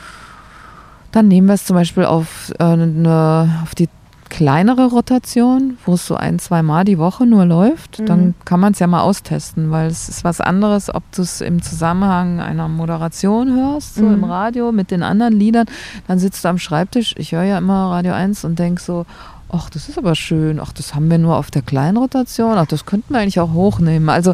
dann 1.12 1.28
nehmen 1.28 1.48
wir 1.48 1.56
es 1.56 1.66
zum 1.66 1.76
Beispiel 1.76 2.06
auf, 2.06 2.52
äh, 2.60 2.64
eine, 2.64 3.60
auf 3.64 3.76
die 3.76 3.88
kleinere 4.32 4.88
Rotation, 4.88 5.78
wo 5.86 5.96
es 5.96 6.08
so 6.08 6.16
ein, 6.16 6.40
zwei 6.40 6.64
Mal 6.64 6.86
die 6.86 6.98
Woche 6.98 7.26
nur 7.26 7.46
läuft, 7.46 8.00
mhm. 8.00 8.06
dann 8.06 8.34
kann 8.46 8.62
man 8.62 8.72
es 8.72 8.80
ja 8.80 8.88
mal 8.88 9.02
austesten, 9.02 9.72
weil 9.72 9.88
es 9.88 10.08
ist 10.08 10.24
was 10.24 10.40
anderes, 10.40 10.94
ob 10.94 11.04
du 11.12 11.22
es 11.22 11.42
im 11.42 11.62
Zusammenhang 11.62 12.40
einer 12.40 12.70
Moderation 12.70 13.54
hörst, 13.54 13.96
so 13.96 14.04
mhm. 14.04 14.14
im 14.14 14.24
Radio 14.24 14.72
mit 14.72 14.90
den 14.90 15.04
anderen 15.04 15.34
Liedern, 15.34 15.66
dann 16.08 16.18
sitzt 16.18 16.46
du 16.46 16.48
am 16.48 16.58
Schreibtisch, 16.58 17.14
ich 17.18 17.34
höre 17.34 17.44
ja 17.44 17.58
immer 17.58 17.92
Radio 17.92 18.14
1 18.14 18.46
und 18.46 18.58
denk 18.58 18.80
so, 18.80 19.06
ach, 19.52 19.70
das 19.70 19.90
ist 19.90 19.98
aber 19.98 20.16
schön, 20.16 20.60
ach, 20.60 20.72
das 20.72 20.96
haben 20.96 21.10
wir 21.10 21.18
nur 21.18 21.38
auf 21.38 21.52
der 21.52 21.62
kleinen 21.62 21.98
Rotation, 21.98 22.58
ach, 22.58 22.66
das 22.66 22.86
könnten 22.86 23.14
wir 23.14 23.20
eigentlich 23.20 23.40
auch 23.40 23.54
hochnehmen. 23.54 24.10
Also 24.10 24.34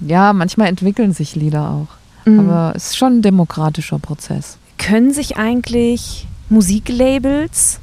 ja, 0.00 0.32
manchmal 0.32 0.68
entwickeln 0.68 1.12
sich 1.12 1.36
Lieder 1.36 1.70
auch. 1.70 2.28
Mhm. 2.28 2.40
Aber 2.40 2.72
es 2.76 2.88
ist 2.88 2.96
schon 2.96 3.18
ein 3.18 3.22
demokratischer 3.22 3.98
Prozess. 3.98 4.58
Können 4.78 5.12
sich 5.12 5.36
eigentlich 5.36 6.26
Musiklabels 6.48 7.80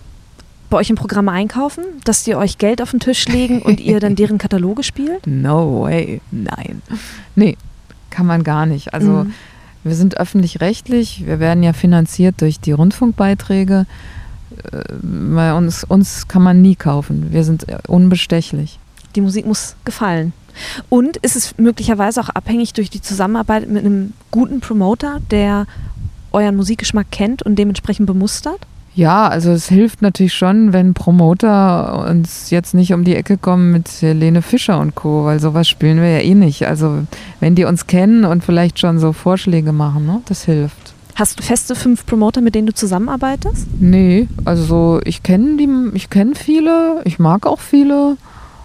bei 0.69 0.77
euch 0.77 0.89
im 0.89 0.95
Programm 0.95 1.29
einkaufen, 1.29 1.83
dass 2.03 2.23
die 2.23 2.35
euch 2.35 2.57
Geld 2.57 2.81
auf 2.81 2.91
den 2.91 2.99
Tisch 2.99 3.27
legen 3.27 3.61
und 3.61 3.79
ihr 3.79 3.99
dann 3.99 4.15
deren 4.15 4.37
Kataloge 4.37 4.83
spielt? 4.83 5.25
No 5.27 5.83
way, 5.83 6.21
nein. 6.31 6.81
Nee, 7.35 7.57
kann 8.09 8.25
man 8.25 8.43
gar 8.43 8.65
nicht. 8.65 8.93
Also 8.93 9.23
mhm. 9.23 9.33
wir 9.83 9.95
sind 9.95 10.17
öffentlich-rechtlich, 10.17 11.25
wir 11.25 11.39
werden 11.39 11.63
ja 11.63 11.73
finanziert 11.73 12.41
durch 12.41 12.59
die 12.59 12.71
Rundfunkbeiträge. 12.71 13.85
Bei 15.01 15.49
äh, 15.49 15.53
uns, 15.53 15.83
uns 15.83 16.27
kann 16.27 16.41
man 16.41 16.61
nie 16.61 16.75
kaufen. 16.75 17.31
Wir 17.31 17.43
sind 17.43 17.65
unbestechlich. 17.87 18.79
Die 19.15 19.21
Musik 19.21 19.45
muss 19.45 19.75
gefallen. 19.85 20.33
Und 20.89 21.17
ist 21.17 21.35
es 21.35 21.57
möglicherweise 21.57 22.21
auch 22.21 22.29
abhängig 22.29 22.73
durch 22.73 22.89
die 22.89 23.01
Zusammenarbeit 23.01 23.69
mit 23.69 23.85
einem 23.85 24.13
guten 24.31 24.59
Promoter, 24.59 25.19
der 25.31 25.65
euren 26.31 26.55
Musikgeschmack 26.55 27.07
kennt 27.11 27.41
und 27.43 27.55
dementsprechend 27.55 28.07
bemustert? 28.07 28.59
Ja, 28.95 29.27
also 29.27 29.51
es 29.51 29.69
hilft 29.69 30.01
natürlich 30.01 30.33
schon, 30.33 30.73
wenn 30.73 30.93
Promoter 30.93 32.07
uns 32.09 32.49
jetzt 32.49 32.73
nicht 32.73 32.91
um 32.91 33.03
die 33.03 33.15
Ecke 33.15 33.37
kommen 33.37 33.71
mit 33.71 33.87
Helene 34.01 34.41
Fischer 34.41 34.79
und 34.79 34.95
Co., 34.95 35.25
weil 35.25 35.39
sowas 35.39 35.67
spielen 35.67 36.01
wir 36.01 36.09
ja 36.09 36.19
eh 36.19 36.35
nicht. 36.35 36.67
Also 36.67 37.05
wenn 37.39 37.55
die 37.55 37.65
uns 37.65 37.87
kennen 37.87 38.25
und 38.25 38.43
vielleicht 38.43 38.79
schon 38.79 38.99
so 38.99 39.13
Vorschläge 39.13 39.71
machen, 39.71 40.05
ne, 40.05 40.21
das 40.25 40.43
hilft. 40.43 40.88
Hast 41.19 41.37
du 41.37 41.43
feste 41.43 41.75
fünf 41.75 42.05
Promoter, 42.05 42.39
mit 42.39 42.55
denen 42.55 42.67
du 42.67 42.73
zusammenarbeitest? 42.73 43.67
Nee, 43.77 44.29
also 44.45 45.01
ich 45.03 45.21
kenne 45.21 45.57
die, 45.57 45.67
ich 45.93 46.09
kenne 46.09 46.33
viele, 46.33 47.01
ich 47.03 47.19
mag 47.19 47.45
auch 47.45 47.59
viele. 47.59 48.15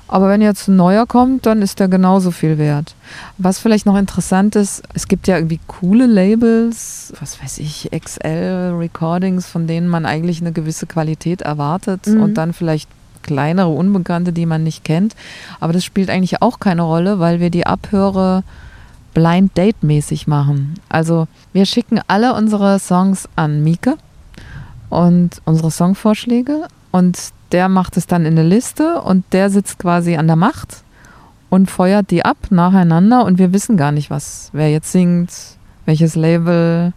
Aber 0.07 0.29
wenn 0.29 0.40
jetzt 0.40 0.69
ein 0.69 0.77
neuer 0.77 1.05
kommt, 1.05 1.47
dann 1.47 1.62
ist 1.62 1.81
der 1.81 1.88
genauso 1.88 2.31
viel 2.31 2.57
wert. 2.57 2.95
Was 3.38 3.59
vielleicht 3.59 3.87
noch 3.87 3.97
interessant 3.97 4.55
ist, 4.55 4.85
es 4.95 5.09
gibt 5.09 5.27
ja 5.27 5.37
irgendwie 5.37 5.59
coole 5.67 6.07
Labels, 6.07 7.12
was 7.19 7.43
weiß 7.43 7.59
ich, 7.59 7.90
XL 7.90 8.77
Recordings, 8.79 9.49
von 9.49 9.67
denen 9.67 9.88
man 9.88 10.07
eigentlich 10.07 10.40
eine 10.40 10.53
gewisse 10.53 10.87
Qualität 10.87 11.43
erwartet 11.43 12.07
mhm. 12.07 12.23
und 12.23 12.35
dann 12.35 12.53
vielleicht 12.53 12.88
kleinere 13.23 13.71
Unbekannte, 13.71 14.33
die 14.33 14.47
man 14.47 14.62
nicht 14.62 14.85
kennt. 14.85 15.17
Aber 15.59 15.73
das 15.73 15.85
spielt 15.85 16.09
eigentlich 16.09 16.40
auch 16.40 16.61
keine 16.61 16.83
Rolle, 16.83 17.19
weil 17.19 17.40
wir 17.40 17.51
die 17.51 17.67
Abhöre 17.67 18.45
Blind 19.14 19.57
Date 19.57 19.83
mäßig 19.83 20.27
machen. 20.27 20.74
Also 20.88 21.27
wir 21.53 21.64
schicken 21.64 22.00
alle 22.09 22.35
unsere 22.35 22.79
Songs 22.79 23.29
an 23.37 23.62
Mieke 23.62 23.96
und 24.90 25.40
unsere 25.44 25.70
Songvorschläge 25.70 26.66
und 26.90 27.18
der 27.53 27.68
macht 27.68 27.96
es 27.96 28.07
dann 28.07 28.27
in 28.27 28.38
eine 28.38 28.48
Liste 28.48 29.00
und 29.00 29.24
der 29.33 29.48
sitzt 29.48 29.79
quasi 29.79 30.16
an 30.16 30.27
der 30.27 30.37
Macht 30.37 30.83
und 31.50 31.70
feuert 31.70 32.11
die 32.11 32.24
ab 32.24 32.37
nacheinander 32.50 33.24
und 33.24 33.38
wir 33.38 33.53
wissen 33.53 33.77
gar 33.77 33.92
nicht, 33.92 34.11
was 34.11 34.50
wer 34.53 34.70
jetzt 34.70 34.90
singt, 34.90 35.31
welches 35.87 36.16
Label, 36.16 36.92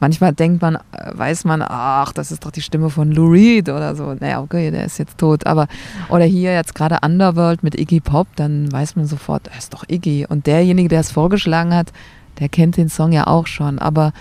manchmal 0.00 0.32
denkt 0.32 0.62
man, 0.62 0.76
äh, 0.76 0.78
weiß 1.12 1.44
man, 1.44 1.62
ach, 1.62 2.12
das 2.12 2.32
ist 2.32 2.44
doch 2.44 2.50
die 2.50 2.62
Stimme 2.62 2.90
von 2.90 3.12
Lou 3.12 3.30
Reed 3.30 3.68
oder 3.68 3.94
so. 3.94 4.14
Naja, 4.18 4.40
okay, 4.40 4.70
der 4.70 4.86
ist 4.86 4.98
jetzt 4.98 5.18
tot. 5.18 5.46
Aber, 5.46 5.68
oder 6.08 6.24
hier 6.24 6.52
jetzt 6.52 6.74
gerade 6.74 6.98
Underworld 7.04 7.62
mit 7.62 7.78
Iggy 7.78 8.00
Pop, 8.00 8.26
dann 8.36 8.72
weiß 8.72 8.96
man 8.96 9.06
sofort, 9.06 9.48
er 9.48 9.58
ist 9.58 9.72
doch 9.72 9.84
Iggy. 9.88 10.26
Und 10.28 10.46
derjenige, 10.46 10.88
der 10.88 11.00
es 11.00 11.12
vorgeschlagen 11.12 11.74
hat, 11.74 11.92
der 12.40 12.48
kennt 12.48 12.76
den 12.76 12.88
Song 12.88 13.12
ja 13.12 13.26
auch 13.26 13.46
schon. 13.46 13.78
Aber 13.78 14.12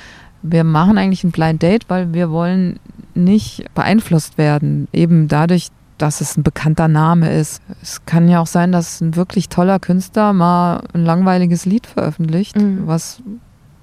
wir 0.41 0.63
machen 0.63 0.97
eigentlich 0.97 1.23
ein 1.23 1.31
Blind 1.31 1.63
Date, 1.63 1.85
weil 1.89 2.13
wir 2.13 2.29
wollen 2.29 2.79
nicht 3.15 3.65
beeinflusst 3.73 4.37
werden. 4.37 4.87
Eben 4.93 5.27
dadurch, 5.27 5.69
dass 5.97 6.21
es 6.21 6.37
ein 6.37 6.43
bekannter 6.43 6.87
Name 6.87 7.31
ist. 7.31 7.61
Es 7.81 8.05
kann 8.05 8.29
ja 8.29 8.39
auch 8.39 8.47
sein, 8.47 8.71
dass 8.71 9.01
ein 9.01 9.15
wirklich 9.15 9.49
toller 9.49 9.79
Künstler 9.79 10.31
mal 10.31 10.83
ein 10.93 11.03
langweiliges 11.03 11.65
Lied 11.65 11.87
veröffentlicht, 11.87 12.55
mhm. 12.55 12.83
was 12.85 13.21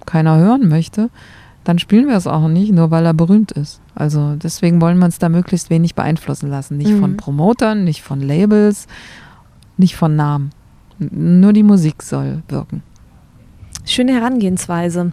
keiner 0.06 0.38
hören 0.38 0.68
möchte 0.68 1.10
dann 1.66 1.80
spielen 1.80 2.06
wir 2.06 2.14
es 2.14 2.28
auch 2.28 2.46
nicht, 2.46 2.72
nur 2.72 2.92
weil 2.92 3.04
er 3.04 3.12
berühmt 3.12 3.50
ist. 3.50 3.80
Also 3.96 4.36
deswegen 4.36 4.80
wollen 4.80 4.98
wir 4.98 5.06
uns 5.06 5.18
da 5.18 5.28
möglichst 5.28 5.68
wenig 5.68 5.96
beeinflussen 5.96 6.48
lassen. 6.48 6.76
Nicht 6.76 6.92
mhm. 6.92 7.00
von 7.00 7.16
Promotern, 7.16 7.82
nicht 7.82 8.02
von 8.02 8.20
Labels, 8.20 8.86
nicht 9.76 9.96
von 9.96 10.14
Namen. 10.14 10.50
Nur 11.00 11.52
die 11.52 11.64
Musik 11.64 12.04
soll 12.04 12.44
wirken. 12.46 12.84
Schöne 13.84 14.12
Herangehensweise. 14.12 15.10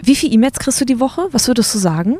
Wie 0.00 0.16
viele 0.16 0.32
E-Mails 0.32 0.58
kriegst 0.58 0.80
du 0.80 0.84
die 0.84 0.98
Woche? 0.98 1.28
Was 1.30 1.46
würdest 1.46 1.72
du 1.72 1.78
sagen? 1.78 2.16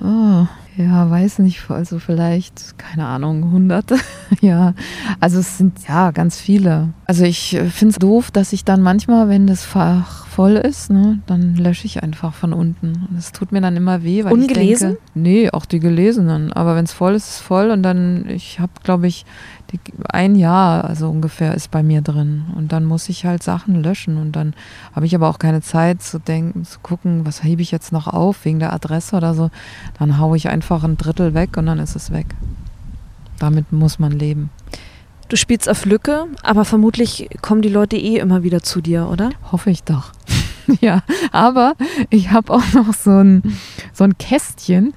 Oh, 0.00 0.46
ja, 0.78 1.10
weiß 1.10 1.40
nicht, 1.40 1.68
also 1.70 1.98
vielleicht, 1.98 2.78
keine 2.78 3.04
Ahnung, 3.06 3.50
hunderte. 3.50 3.96
ja, 4.40 4.74
also 5.18 5.40
es 5.40 5.58
sind 5.58 5.76
ja 5.88 6.12
ganz 6.12 6.40
viele. 6.40 6.90
Also 7.04 7.24
ich 7.24 7.54
äh, 7.54 7.64
finde 7.64 7.92
es 7.92 7.98
doof, 7.98 8.30
dass 8.30 8.52
ich 8.52 8.64
dann 8.64 8.80
manchmal, 8.80 9.28
wenn 9.28 9.48
das 9.48 9.64
Fach 9.64 10.26
voll 10.28 10.54
ist, 10.54 10.90
ne, 10.90 11.18
dann 11.26 11.56
lösche 11.56 11.86
ich 11.86 12.04
einfach 12.04 12.32
von 12.32 12.52
unten. 12.52 13.08
Und 13.10 13.18
es 13.18 13.32
tut 13.32 13.50
mir 13.50 13.60
dann 13.60 13.76
immer 13.76 14.04
weh, 14.04 14.22
weil 14.22 14.32
Ungelesen? 14.32 14.70
ich 14.70 14.78
denke, 14.78 15.00
nee, 15.14 15.50
auch 15.50 15.66
die 15.66 15.80
gelesenen. 15.80 16.52
Aber 16.52 16.76
wenn 16.76 16.84
es 16.84 16.92
voll 16.92 17.14
ist, 17.14 17.26
ist 17.26 17.34
es 17.34 17.40
voll 17.40 17.72
und 17.72 17.82
dann, 17.82 18.28
ich 18.28 18.60
habe, 18.60 18.72
glaube 18.84 19.08
ich, 19.08 19.26
die, 19.70 19.80
ein 20.08 20.34
Jahr, 20.34 20.84
also 20.84 21.08
ungefähr, 21.08 21.54
ist 21.54 21.70
bei 21.70 21.82
mir 21.82 22.00
drin. 22.00 22.46
Und 22.56 22.72
dann 22.72 22.84
muss 22.84 23.08
ich 23.08 23.24
halt 23.24 23.42
Sachen 23.42 23.82
löschen. 23.82 24.16
Und 24.16 24.32
dann 24.32 24.54
habe 24.94 25.06
ich 25.06 25.14
aber 25.14 25.28
auch 25.28 25.38
keine 25.38 25.62
Zeit 25.62 26.02
zu 26.02 26.18
denken, 26.18 26.64
zu 26.64 26.78
gucken, 26.80 27.26
was 27.26 27.44
hebe 27.44 27.62
ich 27.62 27.70
jetzt 27.70 27.92
noch 27.92 28.06
auf 28.06 28.44
wegen 28.44 28.58
der 28.58 28.72
Adresse 28.72 29.16
oder 29.16 29.34
so. 29.34 29.50
Dann 29.98 30.18
haue 30.18 30.36
ich 30.36 30.48
einfach 30.48 30.84
ein 30.84 30.96
Drittel 30.96 31.34
weg 31.34 31.56
und 31.56 31.66
dann 31.66 31.78
ist 31.78 31.96
es 31.96 32.10
weg. 32.10 32.26
Damit 33.38 33.72
muss 33.72 33.98
man 33.98 34.12
leben. 34.12 34.50
Du 35.28 35.36
spielst 35.36 35.68
auf 35.68 35.84
Lücke, 35.84 36.26
aber 36.42 36.64
vermutlich 36.64 37.28
kommen 37.42 37.60
die 37.60 37.68
Leute 37.68 37.96
eh 37.96 38.16
immer 38.16 38.42
wieder 38.42 38.62
zu 38.62 38.80
dir, 38.80 39.08
oder? 39.08 39.30
Hoffe 39.52 39.70
ich 39.70 39.82
doch. 39.82 40.12
ja, 40.80 41.02
aber 41.32 41.74
ich 42.10 42.30
habe 42.30 42.52
auch 42.52 42.72
noch 42.74 42.92
so 42.94 43.22
ein, 43.22 43.42
so 43.92 44.04
ein 44.04 44.18
Kästchen, 44.18 44.94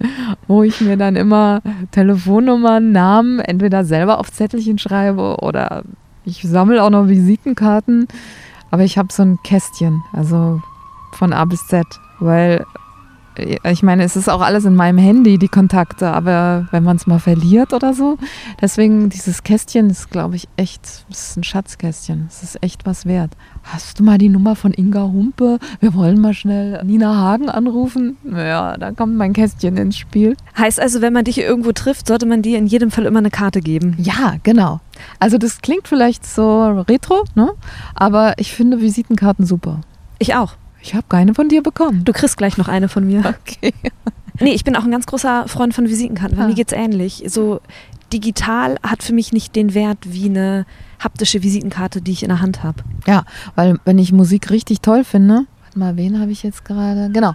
wo 0.48 0.64
ich 0.64 0.82
mir 0.82 0.98
dann 0.98 1.16
immer 1.16 1.62
Telefonnummern, 1.92 2.92
Namen 2.92 3.40
entweder 3.40 3.86
selber 3.86 4.20
auf 4.20 4.32
Zettelchen 4.32 4.78
schreibe 4.78 5.38
oder 5.42 5.84
ich 6.26 6.44
sammle 6.44 6.84
auch 6.84 6.90
noch 6.90 7.08
Visitenkarten. 7.08 8.08
Aber 8.70 8.84
ich 8.84 8.98
habe 8.98 9.12
so 9.12 9.24
ein 9.24 9.40
Kästchen, 9.44 10.02
also 10.14 10.62
von 11.14 11.34
A 11.34 11.44
bis 11.46 11.68
Z, 11.68 11.86
weil 12.20 12.66
ich 13.38 13.84
meine, 13.84 14.04
es 14.04 14.16
ist 14.16 14.30
auch 14.30 14.42
alles 14.42 14.66
in 14.66 14.76
meinem 14.76 14.98
Handy, 14.98 15.38
die 15.38 15.48
Kontakte, 15.48 16.12
aber 16.12 16.68
wenn 16.72 16.84
man 16.84 16.98
es 16.98 17.08
mal 17.08 17.20
verliert 17.20 17.74
oder 17.74 17.94
so, 17.94 18.18
deswegen 18.62 19.10
dieses 19.10 19.44
Kästchen 19.44 19.90
ist, 19.90 20.12
glaube 20.12 20.36
ich, 20.36 20.48
echt, 20.58 21.06
es 21.10 21.30
ist 21.30 21.38
ein 21.38 21.44
Schatzkästchen, 21.44 22.26
es 22.28 22.44
ist 22.44 22.62
echt 22.62 22.86
was 22.86 23.06
wert. 23.06 23.32
Hast 23.64 24.00
du 24.00 24.04
mal 24.04 24.18
die 24.18 24.30
Nummer 24.30 24.56
von 24.56 24.74
Inga 24.74 25.04
Humpe? 25.04 25.60
Wir 25.80 25.94
wollen 25.94 26.20
mal 26.20 26.34
schnell 26.34 26.84
Nina 26.84 27.16
Hagen 27.16 27.50
anrufen. 27.50 28.18
Ja, 28.26 28.76
da 28.78 28.92
kommt 28.92 29.16
mein 29.16 29.34
Kästchen 29.34 29.78
ins 29.78 29.98
Spiel. 29.98 30.36
Heißt 30.58 30.80
also, 30.80 31.02
wenn 31.02 31.14
man 31.14 31.26
dich 31.26 31.38
irgendwo 31.38 31.72
trifft, 31.72 32.08
sollte 32.08 32.26
man 32.26 32.42
dir 32.42 32.58
in 32.58 32.68
jedem 32.68 32.92
Fall 32.92 33.06
immer 33.06 33.20
eine 33.20 33.32
Karte 33.32 33.62
geben? 33.62 33.96
Ja, 34.00 34.36
genau. 34.44 34.80
Also 35.20 35.38
das 35.38 35.62
klingt 35.62 35.88
vielleicht 35.88 36.26
so 36.26 36.84
retro, 36.88 37.24
ne? 37.36 37.52
aber 37.96 38.34
ich 38.38 38.54
finde 38.54 38.82
Visitenkarten 38.82 39.46
super. 39.46 39.82
Ich 40.20 40.36
auch. 40.36 40.56
Ich 40.82 40.94
habe 40.96 41.06
keine 41.10 41.34
von 41.34 41.48
dir 41.50 41.62
bekommen. 41.64 42.04
Du 42.06 42.12
kriegst 42.14 42.38
gleich 42.38 42.58
noch 42.58 42.68
eine 42.68 42.90
von 42.90 43.06
mir. 43.06 43.22
Okay. 43.42 43.74
Nee, 44.40 44.54
ich 44.54 44.64
bin 44.64 44.76
auch 44.76 44.84
ein 44.86 44.92
ganz 44.92 45.06
großer 45.06 45.48
Freund 45.48 45.74
von 45.76 45.88
Visitenkarten. 45.88 46.36
Bei 46.38 46.46
Ah. 46.46 46.48
mir 46.48 46.56
geht's 46.56 46.74
ähnlich. 46.74 47.24
So 47.28 47.60
digital 48.12 48.78
hat 48.82 49.04
für 49.04 49.14
mich 49.14 49.32
nicht 49.34 49.56
den 49.56 49.74
Wert 49.74 50.00
wie 50.04 50.26
eine 50.26 50.66
haptische 51.00 51.44
Visitenkarte, 51.44 52.02
die 52.02 52.12
ich 52.12 52.24
in 52.24 52.30
der 52.30 52.42
Hand 52.42 52.64
habe. 52.64 52.84
Ja, 53.08 53.24
weil 53.56 53.78
wenn 53.86 54.00
ich 54.00 54.12
Musik 54.12 54.50
richtig 54.50 54.82
toll 54.82 55.04
finde, 55.04 55.46
warte 55.64 55.80
mal, 55.80 55.96
wen 55.98 56.20
habe 56.20 56.32
ich 56.32 56.44
jetzt 56.44 56.66
gerade? 56.66 57.10
Genau. 57.12 57.34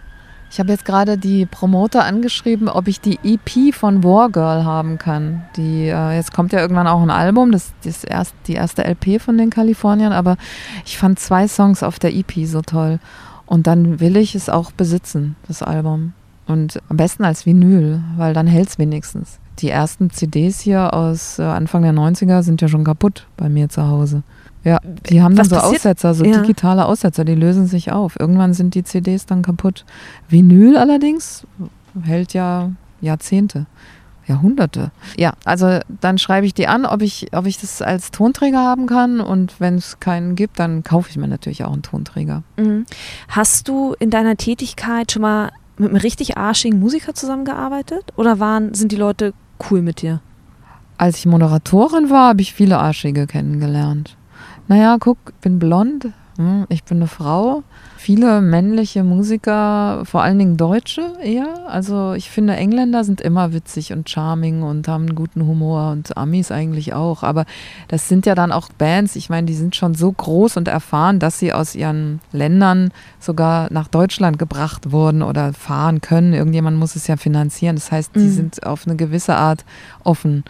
Ich 0.50 0.58
habe 0.60 0.70
jetzt 0.70 0.84
gerade 0.84 1.18
die 1.18 1.44
Promoter 1.46 2.04
angeschrieben, 2.04 2.68
ob 2.68 2.86
ich 2.88 3.00
die 3.00 3.18
EP 3.24 3.74
von 3.74 4.04
Wargirl 4.04 4.64
haben 4.64 4.96
kann. 4.96 5.44
Die, 5.56 5.88
äh, 5.88 6.14
jetzt 6.14 6.32
kommt 6.32 6.52
ja 6.52 6.60
irgendwann 6.60 6.86
auch 6.86 7.02
ein 7.02 7.10
Album, 7.10 7.50
das 7.52 7.72
ist 7.84 8.04
erst, 8.04 8.34
die 8.46 8.54
erste 8.54 8.84
LP 8.84 9.18
von 9.20 9.36
den 9.38 9.50
Kaliforniern, 9.50 10.12
aber 10.12 10.36
ich 10.84 10.98
fand 10.98 11.18
zwei 11.18 11.48
Songs 11.48 11.82
auf 11.82 11.98
der 11.98 12.14
EP 12.14 12.46
so 12.46 12.62
toll. 12.62 13.00
Und 13.46 13.66
dann 13.66 14.00
will 14.00 14.16
ich 14.16 14.34
es 14.34 14.48
auch 14.48 14.72
besitzen, 14.72 15.36
das 15.48 15.62
Album. 15.62 16.12
Und 16.46 16.78
am 16.88 16.96
besten 16.96 17.24
als 17.24 17.46
Vinyl, 17.46 18.00
weil 18.16 18.34
dann 18.34 18.46
hält 18.46 18.68
es 18.68 18.78
wenigstens. 18.78 19.38
Die 19.58 19.70
ersten 19.70 20.10
CDs 20.10 20.60
hier 20.60 20.92
aus 20.94 21.38
äh, 21.38 21.42
Anfang 21.42 21.82
der 21.82 21.92
90er 21.92 22.42
sind 22.42 22.60
ja 22.60 22.68
schon 22.68 22.84
kaputt 22.84 23.26
bei 23.36 23.48
mir 23.48 23.68
zu 23.68 23.86
Hause. 23.88 24.22
Ja, 24.64 24.78
die 25.08 25.22
haben 25.22 25.34
dann 25.36 25.48
so 25.48 25.54
passiert? 25.56 25.76
Aussetzer, 25.76 26.12
so 26.14 26.24
Ja. 26.24 26.40
digitale 26.42 26.86
Aussetzer, 26.86 27.24
die 27.24 27.34
lösen 27.36 27.66
sich 27.66 27.92
auf. 27.92 28.18
Irgendwann 28.18 28.52
sind 28.52 28.74
die 28.74 28.82
CDs 28.84 29.24
dann 29.26 29.42
kaputt. 29.42 29.84
Vinyl 30.28 30.76
allerdings 30.76 31.46
hält 32.02 32.32
ja 32.34 32.70
Jahrzehnte, 33.00 33.66
Jahrhunderte. 34.26 34.90
Ja, 35.16 35.34
also 35.44 35.78
dann 36.00 36.18
schreibe 36.18 36.46
ich 36.46 36.54
die 36.54 36.66
an, 36.66 36.84
ob 36.84 37.02
ich, 37.02 37.28
ob 37.32 37.46
ich 37.46 37.58
das 37.58 37.82
als 37.82 38.10
Tonträger 38.10 38.58
haben 38.58 38.86
kann 38.86 39.20
und 39.20 39.60
wenn 39.60 39.76
es 39.76 40.00
keinen 40.00 40.34
gibt, 40.34 40.58
dann 40.58 40.82
kaufe 40.82 41.10
ich 41.10 41.16
mir 41.16 41.28
natürlich 41.28 41.64
auch 41.64 41.72
einen 41.72 41.82
Tonträger. 41.82 42.42
Mhm. 42.56 42.86
Hast 43.28 43.68
du 43.68 43.94
in 43.98 44.10
deiner 44.10 44.36
Tätigkeit 44.36 45.12
schon 45.12 45.22
mal 45.22 45.50
mit 45.78 45.90
einem 45.90 45.98
richtig 45.98 46.36
arschigen 46.36 46.80
Musiker 46.80 47.14
zusammengearbeitet? 47.14 48.12
Oder 48.16 48.40
waren, 48.40 48.74
sind 48.74 48.92
die 48.92 48.96
Leute 48.96 49.32
cool 49.70 49.82
mit 49.82 50.02
dir? 50.02 50.20
Als 50.98 51.18
ich 51.18 51.26
Moderatorin 51.26 52.10
war, 52.10 52.28
habe 52.28 52.40
ich 52.40 52.54
viele 52.54 52.78
Arschige 52.78 53.26
kennengelernt. 53.26 54.16
Naja, 54.68 54.96
guck, 54.98 55.18
ich 55.28 55.34
bin 55.42 55.58
blond, 55.58 56.12
ich 56.68 56.84
bin 56.84 56.98
eine 56.98 57.06
Frau. 57.06 57.62
Viele 57.96 58.40
männliche 58.40 59.02
Musiker, 59.02 60.04
vor 60.04 60.22
allen 60.22 60.38
Dingen 60.38 60.56
Deutsche 60.56 61.14
eher. 61.22 61.66
Also 61.68 62.12
ich 62.12 62.30
finde, 62.30 62.54
Engländer 62.54 63.04
sind 63.04 63.20
immer 63.20 63.52
witzig 63.52 63.92
und 63.92 64.08
charming 64.08 64.62
und 64.62 64.86
haben 64.86 65.06
einen 65.06 65.14
guten 65.14 65.46
Humor 65.46 65.90
und 65.92 66.16
Amis 66.16 66.52
eigentlich 66.52 66.94
auch. 66.94 67.22
Aber 67.22 67.46
das 67.88 68.08
sind 68.08 68.26
ja 68.26 68.34
dann 68.34 68.52
auch 68.52 68.68
Bands, 68.68 69.16
ich 69.16 69.30
meine, 69.30 69.46
die 69.46 69.54
sind 69.54 69.74
schon 69.74 69.94
so 69.94 70.12
groß 70.12 70.56
und 70.56 70.68
erfahren, 70.68 71.18
dass 71.18 71.38
sie 71.38 71.52
aus 71.52 71.74
ihren 71.74 72.20
Ländern 72.32 72.90
sogar 73.18 73.72
nach 73.72 73.88
Deutschland 73.88 74.38
gebracht 74.38 74.92
wurden 74.92 75.22
oder 75.22 75.52
fahren 75.52 76.00
können. 76.00 76.32
Irgendjemand 76.34 76.78
muss 76.78 76.96
es 76.96 77.06
ja 77.06 77.16
finanzieren. 77.16 77.76
Das 77.76 77.90
heißt, 77.90 78.14
die 78.14 78.20
Mhm. 78.20 78.30
sind 78.32 78.66
auf 78.66 78.86
eine 78.86 78.96
gewisse 78.96 79.34
Art 79.36 79.64
offen. 80.04 80.44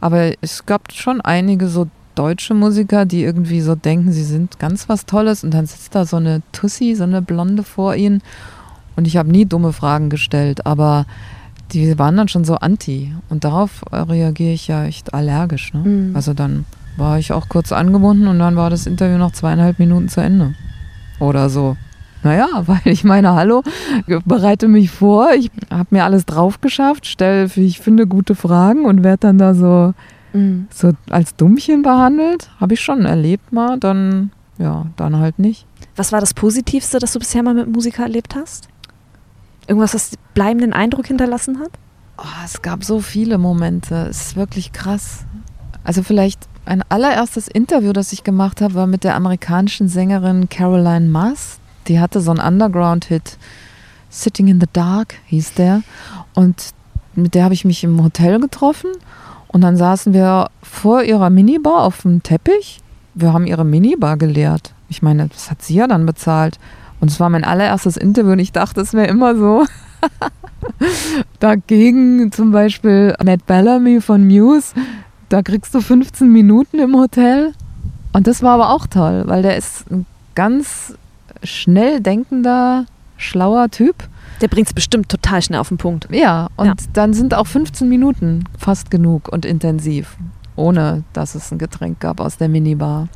Aber 0.00 0.32
es 0.40 0.66
gab 0.66 0.92
schon 0.92 1.20
einige 1.20 1.68
so 1.68 1.88
deutsche 2.16 2.54
Musiker, 2.54 3.04
die 3.04 3.22
irgendwie 3.22 3.60
so 3.60 3.76
denken, 3.76 4.10
sie 4.10 4.24
sind 4.24 4.58
ganz 4.58 4.88
was 4.88 5.06
Tolles 5.06 5.44
und 5.44 5.54
dann 5.54 5.66
sitzt 5.66 5.94
da 5.94 6.04
so 6.04 6.16
eine 6.16 6.42
Tussi, 6.50 6.94
so 6.96 7.04
eine 7.04 7.22
Blonde 7.22 7.62
vor 7.62 7.94
ihnen 7.94 8.22
und 8.96 9.06
ich 9.06 9.16
habe 9.16 9.30
nie 9.30 9.44
dumme 9.44 9.72
Fragen 9.72 10.10
gestellt, 10.10 10.66
aber 10.66 11.06
die 11.72 11.98
waren 11.98 12.16
dann 12.16 12.28
schon 12.28 12.44
so 12.44 12.56
anti 12.56 13.12
und 13.28 13.44
darauf 13.44 13.82
reagiere 13.92 14.52
ich 14.52 14.68
ja 14.68 14.84
echt 14.84 15.14
allergisch. 15.14 15.72
Ne? 15.74 15.80
Mhm. 15.80 16.16
Also 16.16 16.32
dann 16.32 16.64
war 16.96 17.18
ich 17.18 17.32
auch 17.32 17.48
kurz 17.48 17.72
angebunden 17.72 18.26
und 18.26 18.38
dann 18.38 18.56
war 18.56 18.70
das 18.70 18.86
Interview 18.86 19.18
noch 19.18 19.32
zweieinhalb 19.32 19.78
Minuten 19.78 20.08
zu 20.08 20.20
Ende 20.20 20.54
oder 21.20 21.50
so. 21.50 21.76
Naja, 22.22 22.48
weil 22.66 22.80
ich 22.84 23.04
meine, 23.04 23.34
hallo, 23.34 23.62
bereite 24.24 24.68
mich 24.68 24.90
vor, 24.90 25.30
ich 25.34 25.50
habe 25.70 25.88
mir 25.90 26.04
alles 26.04 26.24
drauf 26.24 26.60
geschafft, 26.60 27.06
stelle, 27.06 27.50
ich 27.54 27.80
finde, 27.80 28.06
gute 28.06 28.34
Fragen 28.34 28.86
und 28.86 29.04
werde 29.04 29.20
dann 29.20 29.38
da 29.38 29.54
so 29.54 29.92
Mhm. 30.36 30.68
so 30.72 30.92
als 31.10 31.34
Dummchen 31.36 31.82
behandelt. 31.82 32.50
Habe 32.60 32.74
ich 32.74 32.80
schon 32.80 33.04
erlebt 33.04 33.52
mal, 33.52 33.78
dann 33.78 34.30
ja, 34.58 34.86
dann 34.96 35.16
halt 35.16 35.38
nicht. 35.38 35.66
Was 35.96 36.12
war 36.12 36.20
das 36.20 36.34
Positivste, 36.34 36.98
das 36.98 37.12
du 37.12 37.18
bisher 37.18 37.42
mal 37.42 37.54
mit 37.54 37.68
Musiker 37.68 38.04
erlebt 38.04 38.34
hast? 38.34 38.68
Irgendwas, 39.66 39.94
was 39.94 40.12
bleibenden 40.34 40.72
Eindruck 40.72 41.06
hinterlassen 41.06 41.58
hat? 41.58 41.70
Oh, 42.18 42.44
es 42.44 42.62
gab 42.62 42.84
so 42.84 43.00
viele 43.00 43.36
Momente. 43.36 44.06
Es 44.08 44.28
ist 44.28 44.36
wirklich 44.36 44.72
krass. 44.72 45.24
Also 45.84 46.02
vielleicht 46.02 46.48
ein 46.64 46.82
allererstes 46.88 47.48
Interview, 47.48 47.92
das 47.92 48.12
ich 48.12 48.24
gemacht 48.24 48.60
habe, 48.60 48.74
war 48.74 48.86
mit 48.86 49.04
der 49.04 49.14
amerikanischen 49.14 49.88
Sängerin 49.88 50.48
Caroline 50.48 51.08
Mass. 51.08 51.58
Die 51.88 52.00
hatte 52.00 52.20
so 52.20 52.30
einen 52.30 52.40
Underground-Hit. 52.40 53.38
Sitting 54.08 54.48
in 54.48 54.60
the 54.60 54.66
Dark 54.72 55.14
hieß 55.26 55.54
der. 55.54 55.82
Und 56.34 56.72
mit 57.14 57.34
der 57.34 57.44
habe 57.44 57.54
ich 57.54 57.64
mich 57.64 57.84
im 57.84 58.02
Hotel 58.02 58.40
getroffen. 58.40 58.90
Und 59.56 59.62
dann 59.62 59.78
saßen 59.78 60.12
wir 60.12 60.50
vor 60.62 61.02
ihrer 61.02 61.30
Minibar 61.30 61.84
auf 61.84 62.02
dem 62.02 62.22
Teppich. 62.22 62.80
Wir 63.14 63.32
haben 63.32 63.46
ihre 63.46 63.64
Minibar 63.64 64.18
geleert. 64.18 64.74
Ich 64.90 65.00
meine, 65.00 65.28
das 65.28 65.50
hat 65.50 65.62
sie 65.62 65.76
ja 65.76 65.86
dann 65.86 66.04
bezahlt. 66.04 66.58
Und 67.00 67.10
es 67.10 67.20
war 67.20 67.30
mein 67.30 67.42
allererstes 67.42 67.96
Interview 67.96 68.32
und 68.32 68.38
ich 68.38 68.52
dachte, 68.52 68.82
es 68.82 68.92
wäre 68.92 69.06
immer 69.06 69.34
so. 69.34 69.64
Dagegen 71.40 72.30
zum 72.32 72.52
Beispiel 72.52 73.14
Matt 73.24 73.46
Bellamy 73.46 74.02
von 74.02 74.26
Muse, 74.26 74.74
da 75.30 75.40
kriegst 75.40 75.74
du 75.74 75.80
15 75.80 76.30
Minuten 76.30 76.78
im 76.78 76.94
Hotel. 76.94 77.54
Und 78.12 78.26
das 78.26 78.42
war 78.42 78.56
aber 78.56 78.68
auch 78.74 78.86
toll, 78.86 79.22
weil 79.24 79.40
der 79.40 79.56
ist 79.56 79.90
ein 79.90 80.04
ganz 80.34 80.98
schnell 81.42 82.02
denkender, 82.02 82.84
schlauer 83.16 83.70
Typ. 83.70 83.96
Der 84.40 84.48
bringt 84.48 84.68
es 84.68 84.74
bestimmt 84.74 85.08
total 85.08 85.40
schnell 85.42 85.60
auf 85.60 85.68
den 85.68 85.78
Punkt. 85.78 86.08
Ja, 86.10 86.48
und 86.56 86.66
Ja. 86.66 86.74
dann 86.92 87.14
sind 87.14 87.34
auch 87.34 87.46
15 87.46 87.88
Minuten 87.88 88.44
fast 88.58 88.90
genug 88.90 89.28
und 89.28 89.44
intensiv, 89.44 90.16
ohne 90.56 91.04
dass 91.12 91.34
es 91.34 91.50
ein 91.52 91.58
Getränk 91.58 92.00
gab 92.00 92.20
aus 92.20 92.36
der 92.36 92.48
Minibar. 92.48 93.08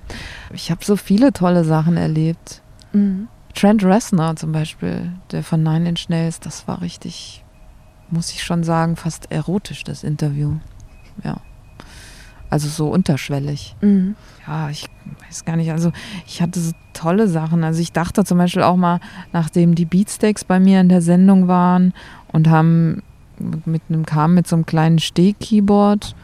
Ich 0.52 0.70
habe 0.70 0.84
so 0.84 0.96
viele 0.96 1.32
tolle 1.32 1.64
Sachen 1.64 1.96
erlebt. 1.96 2.62
Mhm. 2.92 3.28
Trent 3.54 3.84
Reznor 3.84 4.36
zum 4.36 4.52
Beispiel, 4.52 5.12
der 5.32 5.42
von 5.42 5.62
Nine 5.62 5.88
Inch 5.90 6.08
Nails, 6.08 6.40
das 6.40 6.66
war 6.68 6.80
richtig, 6.80 7.44
muss 8.10 8.30
ich 8.30 8.42
schon 8.42 8.62
sagen, 8.64 8.96
fast 8.96 9.30
erotisch, 9.30 9.84
das 9.84 10.04
Interview. 10.04 10.54
Ja. 11.24 11.38
also 12.48 12.68
so 12.68 12.88
unterschwellig. 12.88 13.76
Mhm. 13.80 14.16
Ja, 14.50 14.68
ich 14.68 14.86
weiß 15.26 15.44
gar 15.44 15.54
nicht. 15.54 15.70
Also 15.70 15.92
ich 16.26 16.42
hatte 16.42 16.58
so 16.58 16.72
tolle 16.92 17.28
Sachen. 17.28 17.62
Also 17.62 17.80
ich 17.80 17.92
dachte 17.92 18.24
zum 18.24 18.36
Beispiel 18.38 18.64
auch 18.64 18.74
mal, 18.74 18.98
nachdem 19.32 19.76
die 19.76 19.84
Beatsteaks 19.84 20.42
bei 20.42 20.58
mir 20.58 20.80
in 20.80 20.88
der 20.88 21.02
Sendung 21.02 21.46
waren 21.46 21.94
und 22.32 22.48
haben 22.48 23.02
mit 23.64 23.82
einem 23.88 24.04
kam 24.04 24.34
mit 24.34 24.48
so 24.48 24.56
einem 24.56 24.66
kleinen 24.66 24.98
Stehkeyboard. 24.98 26.16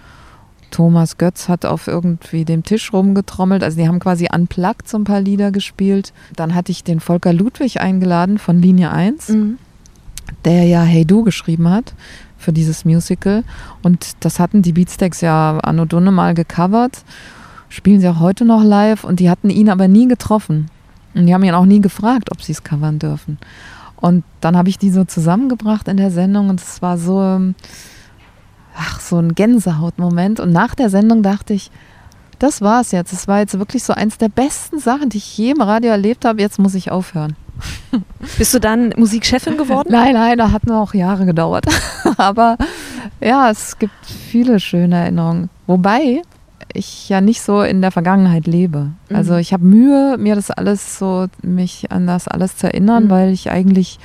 Thomas 0.72 1.18
Götz 1.18 1.48
hat 1.48 1.64
auf 1.64 1.86
irgendwie 1.86 2.44
dem 2.44 2.64
Tisch 2.64 2.92
rumgetrommelt. 2.92 3.62
Also 3.62 3.78
die 3.78 3.86
haben 3.86 4.00
quasi 4.00 4.26
unplugged 4.34 4.88
so 4.88 4.98
ein 4.98 5.04
paar 5.04 5.20
Lieder 5.20 5.52
gespielt. 5.52 6.12
Dann 6.34 6.56
hatte 6.56 6.72
ich 6.72 6.82
den 6.82 6.98
Volker 6.98 7.32
Ludwig 7.32 7.80
eingeladen 7.80 8.38
von 8.38 8.60
Linie 8.60 8.90
1, 8.90 9.28
mhm. 9.28 9.58
der 10.44 10.64
ja 10.64 10.82
Hey 10.82 11.04
Du 11.04 11.22
geschrieben 11.22 11.70
hat 11.70 11.94
für 12.36 12.52
dieses 12.52 12.84
Musical. 12.84 13.44
Und 13.84 14.24
das 14.24 14.40
hatten 14.40 14.62
die 14.62 14.72
Beatsteaks 14.72 15.20
ja 15.20 15.58
Anno 15.58 15.84
Dunne 15.84 16.10
mal 16.10 16.34
gecovert. 16.34 17.04
Spielen 17.76 18.00
sie 18.00 18.08
auch 18.08 18.20
heute 18.20 18.46
noch 18.46 18.64
live 18.64 19.04
und 19.04 19.20
die 19.20 19.28
hatten 19.28 19.50
ihn 19.50 19.68
aber 19.68 19.86
nie 19.86 20.08
getroffen. 20.08 20.70
Und 21.14 21.26
die 21.26 21.34
haben 21.34 21.44
ihn 21.44 21.52
auch 21.52 21.66
nie 21.66 21.82
gefragt, 21.82 22.32
ob 22.32 22.40
sie 22.40 22.52
es 22.52 22.64
covern 22.64 22.98
dürfen. 22.98 23.36
Und 23.96 24.24
dann 24.40 24.56
habe 24.56 24.70
ich 24.70 24.78
die 24.78 24.88
so 24.88 25.04
zusammengebracht 25.04 25.86
in 25.86 25.98
der 25.98 26.10
Sendung 26.10 26.48
und 26.48 26.58
es 26.58 26.80
war 26.80 26.96
so, 26.96 27.38
ach, 28.74 29.00
so 29.00 29.18
ein 29.18 29.34
Gänsehautmoment. 29.34 30.40
Und 30.40 30.52
nach 30.52 30.74
der 30.74 30.88
Sendung 30.88 31.22
dachte 31.22 31.52
ich, 31.52 31.70
das 32.38 32.62
war 32.62 32.80
es 32.80 32.92
jetzt. 32.92 33.12
Es 33.12 33.28
war 33.28 33.40
jetzt 33.40 33.58
wirklich 33.58 33.84
so 33.84 33.92
eins 33.92 34.16
der 34.16 34.30
besten 34.30 34.78
Sachen, 34.78 35.10
die 35.10 35.18
ich 35.18 35.36
je 35.36 35.50
im 35.50 35.60
Radio 35.60 35.90
erlebt 35.90 36.24
habe. 36.24 36.40
Jetzt 36.40 36.58
muss 36.58 36.74
ich 36.74 36.90
aufhören. 36.90 37.36
Bist 38.38 38.54
du 38.54 38.58
dann 38.58 38.94
Musikchefin 38.96 39.58
geworden? 39.58 39.88
Nein, 39.90 40.14
nein, 40.14 40.38
da 40.38 40.50
hat 40.50 40.64
noch 40.64 40.94
Jahre 40.94 41.26
gedauert. 41.26 41.66
Aber 42.16 42.56
ja, 43.20 43.50
es 43.50 43.78
gibt 43.78 44.06
viele 44.06 44.60
schöne 44.60 44.96
Erinnerungen. 44.96 45.50
Wobei 45.66 46.22
ich 46.76 47.08
ja 47.08 47.20
nicht 47.20 47.42
so 47.42 47.62
in 47.62 47.80
der 47.80 47.90
Vergangenheit 47.90 48.46
lebe. 48.46 48.90
Also 49.12 49.34
mhm. 49.34 49.38
ich 49.40 49.52
habe 49.52 49.64
Mühe, 49.64 50.16
mir 50.18 50.34
das 50.34 50.50
alles 50.50 50.98
so, 50.98 51.26
mich 51.42 51.90
an 51.90 52.06
das 52.06 52.28
alles 52.28 52.56
zu 52.56 52.66
erinnern, 52.66 53.04
mhm. 53.04 53.10
weil 53.10 53.32
ich 53.32 53.50
eigentlich 53.50 53.98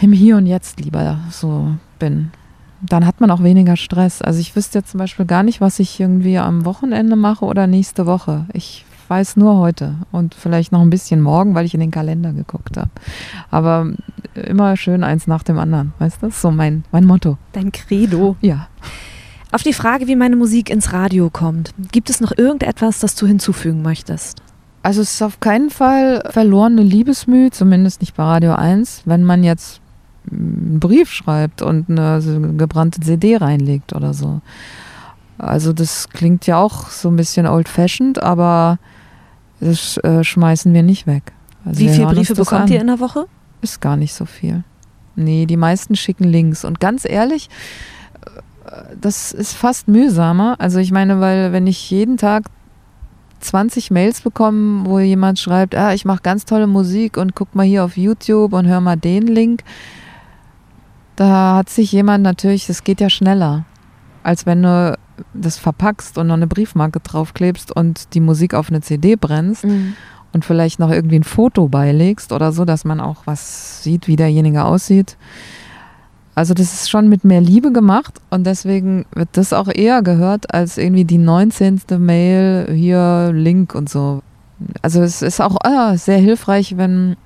im 0.00 0.12
Hier 0.12 0.36
und 0.36 0.46
Jetzt 0.46 0.80
lieber 0.80 1.18
so 1.30 1.74
bin. 1.98 2.30
Dann 2.80 3.06
hat 3.06 3.20
man 3.20 3.30
auch 3.30 3.42
weniger 3.42 3.76
Stress. 3.76 4.22
Also 4.22 4.38
ich 4.40 4.54
wüsste 4.54 4.78
jetzt 4.78 4.92
zum 4.92 4.98
Beispiel 4.98 5.26
gar 5.26 5.42
nicht, 5.42 5.60
was 5.60 5.78
ich 5.80 5.98
irgendwie 5.98 6.38
am 6.38 6.64
Wochenende 6.64 7.16
mache 7.16 7.44
oder 7.44 7.66
nächste 7.66 8.06
Woche. 8.06 8.46
Ich 8.52 8.84
weiß 9.08 9.36
nur 9.36 9.58
heute 9.58 9.94
und 10.12 10.34
vielleicht 10.34 10.70
noch 10.70 10.82
ein 10.82 10.90
bisschen 10.90 11.20
morgen, 11.20 11.54
weil 11.54 11.64
ich 11.64 11.74
in 11.74 11.80
den 11.80 11.90
Kalender 11.90 12.32
geguckt 12.32 12.76
habe. 12.76 12.90
Aber 13.50 13.88
immer 14.34 14.76
schön 14.76 15.02
eins 15.02 15.26
nach 15.26 15.42
dem 15.42 15.58
anderen. 15.58 15.92
Weißt 15.98 16.22
du, 16.22 16.26
das 16.26 16.36
ist 16.36 16.42
so 16.42 16.50
mein, 16.50 16.84
mein 16.92 17.04
Motto. 17.04 17.38
Dein 17.52 17.72
Credo. 17.72 18.36
Ja. 18.40 18.68
Auf 19.50 19.62
die 19.62 19.72
Frage, 19.72 20.06
wie 20.06 20.16
meine 20.16 20.36
Musik 20.36 20.68
ins 20.68 20.92
Radio 20.92 21.30
kommt, 21.30 21.72
gibt 21.90 22.10
es 22.10 22.20
noch 22.20 22.36
irgendetwas, 22.36 23.00
das 23.00 23.14
du 23.14 23.26
hinzufügen 23.26 23.82
möchtest? 23.82 24.42
Also 24.82 25.00
es 25.00 25.14
ist 25.14 25.22
auf 25.22 25.40
keinen 25.40 25.70
Fall 25.70 26.22
verlorene 26.30 26.82
Liebesmüh, 26.82 27.50
zumindest 27.50 28.00
nicht 28.00 28.14
bei 28.14 28.22
Radio 28.22 28.54
1, 28.54 29.02
wenn 29.06 29.24
man 29.24 29.42
jetzt 29.42 29.80
einen 30.30 30.78
Brief 30.80 31.10
schreibt 31.10 31.62
und 31.62 31.88
eine 31.88 32.20
gebrannte 32.56 33.00
CD 33.00 33.36
reinlegt 33.36 33.94
oder 33.94 34.12
so. 34.12 34.40
Also 35.38 35.72
das 35.72 36.10
klingt 36.10 36.46
ja 36.46 36.58
auch 36.58 36.90
so 36.90 37.08
ein 37.08 37.16
bisschen 37.16 37.46
old-fashioned, 37.46 38.22
aber 38.22 38.78
das 39.60 39.96
äh, 39.98 40.24
schmeißen 40.24 40.74
wir 40.74 40.82
nicht 40.82 41.06
weg. 41.06 41.32
Also 41.64 41.80
Wie 41.80 41.88
viele 41.88 42.06
Briefe 42.06 42.34
bekommt 42.34 42.62
an. 42.62 42.68
ihr 42.68 42.80
in 42.80 42.86
der 42.88 43.00
Woche? 43.00 43.26
Ist 43.62 43.80
gar 43.80 43.96
nicht 43.96 44.14
so 44.14 44.26
viel. 44.26 44.64
Nee, 45.16 45.46
die 45.46 45.56
meisten 45.56 45.96
schicken 45.96 46.24
Links. 46.24 46.64
Und 46.64 46.80
ganz 46.80 47.04
ehrlich, 47.04 47.48
das 49.00 49.32
ist 49.32 49.54
fast 49.54 49.88
mühsamer. 49.88 50.56
Also 50.58 50.78
ich 50.78 50.92
meine, 50.92 51.20
weil 51.20 51.52
wenn 51.52 51.66
ich 51.66 51.90
jeden 51.90 52.16
Tag 52.16 52.44
20 53.40 53.90
Mails 53.90 54.20
bekomme, 54.20 54.84
wo 54.86 54.98
jemand 54.98 55.38
schreibt, 55.38 55.74
ah, 55.74 55.94
ich 55.94 56.04
mache 56.04 56.22
ganz 56.22 56.44
tolle 56.44 56.66
Musik 56.66 57.16
und 57.16 57.34
guck 57.34 57.54
mal 57.54 57.66
hier 57.66 57.84
auf 57.84 57.96
YouTube 57.96 58.52
und 58.52 58.66
hör 58.66 58.80
mal 58.80 58.96
den 58.96 59.26
Link, 59.26 59.62
da 61.16 61.56
hat 61.56 61.68
sich 61.68 61.92
jemand 61.92 62.22
natürlich, 62.22 62.66
das 62.66 62.84
geht 62.84 63.00
ja 63.00 63.10
schneller, 63.10 63.64
als 64.22 64.46
wenn 64.46 64.62
du 64.62 64.96
das 65.34 65.58
verpackst 65.58 66.18
und 66.18 66.28
noch 66.28 66.34
eine 66.34 66.46
Briefmarke 66.46 67.00
draufklebst 67.00 67.74
und 67.74 68.14
die 68.14 68.20
Musik 68.20 68.54
auf 68.54 68.70
eine 68.70 68.80
CD 68.80 69.16
brennst 69.16 69.64
mhm. 69.64 69.94
und 70.32 70.44
vielleicht 70.44 70.78
noch 70.78 70.90
irgendwie 70.90 71.18
ein 71.18 71.24
Foto 71.24 71.68
beilegst 71.68 72.32
oder 72.32 72.52
so, 72.52 72.64
dass 72.64 72.84
man 72.84 73.00
auch 73.00 73.22
was 73.24 73.82
sieht, 73.82 74.06
wie 74.06 74.16
derjenige 74.16 74.64
aussieht. 74.64 75.16
Also 76.38 76.54
das 76.54 76.72
ist 76.72 76.88
schon 76.88 77.08
mit 77.08 77.24
mehr 77.24 77.40
Liebe 77.40 77.72
gemacht 77.72 78.20
und 78.30 78.46
deswegen 78.46 79.06
wird 79.12 79.30
das 79.32 79.52
auch 79.52 79.66
eher 79.66 80.02
gehört 80.02 80.54
als 80.54 80.78
irgendwie 80.78 81.04
die 81.04 81.18
19. 81.18 81.80
Mail, 81.98 82.72
hier 82.72 83.32
Link 83.34 83.74
und 83.74 83.88
so. 83.88 84.22
Also 84.80 85.02
es 85.02 85.20
ist 85.20 85.40
auch 85.40 85.56
ah, 85.64 85.96
sehr 85.96 86.18
hilfreich, 86.18 86.76
wenn 86.76 87.16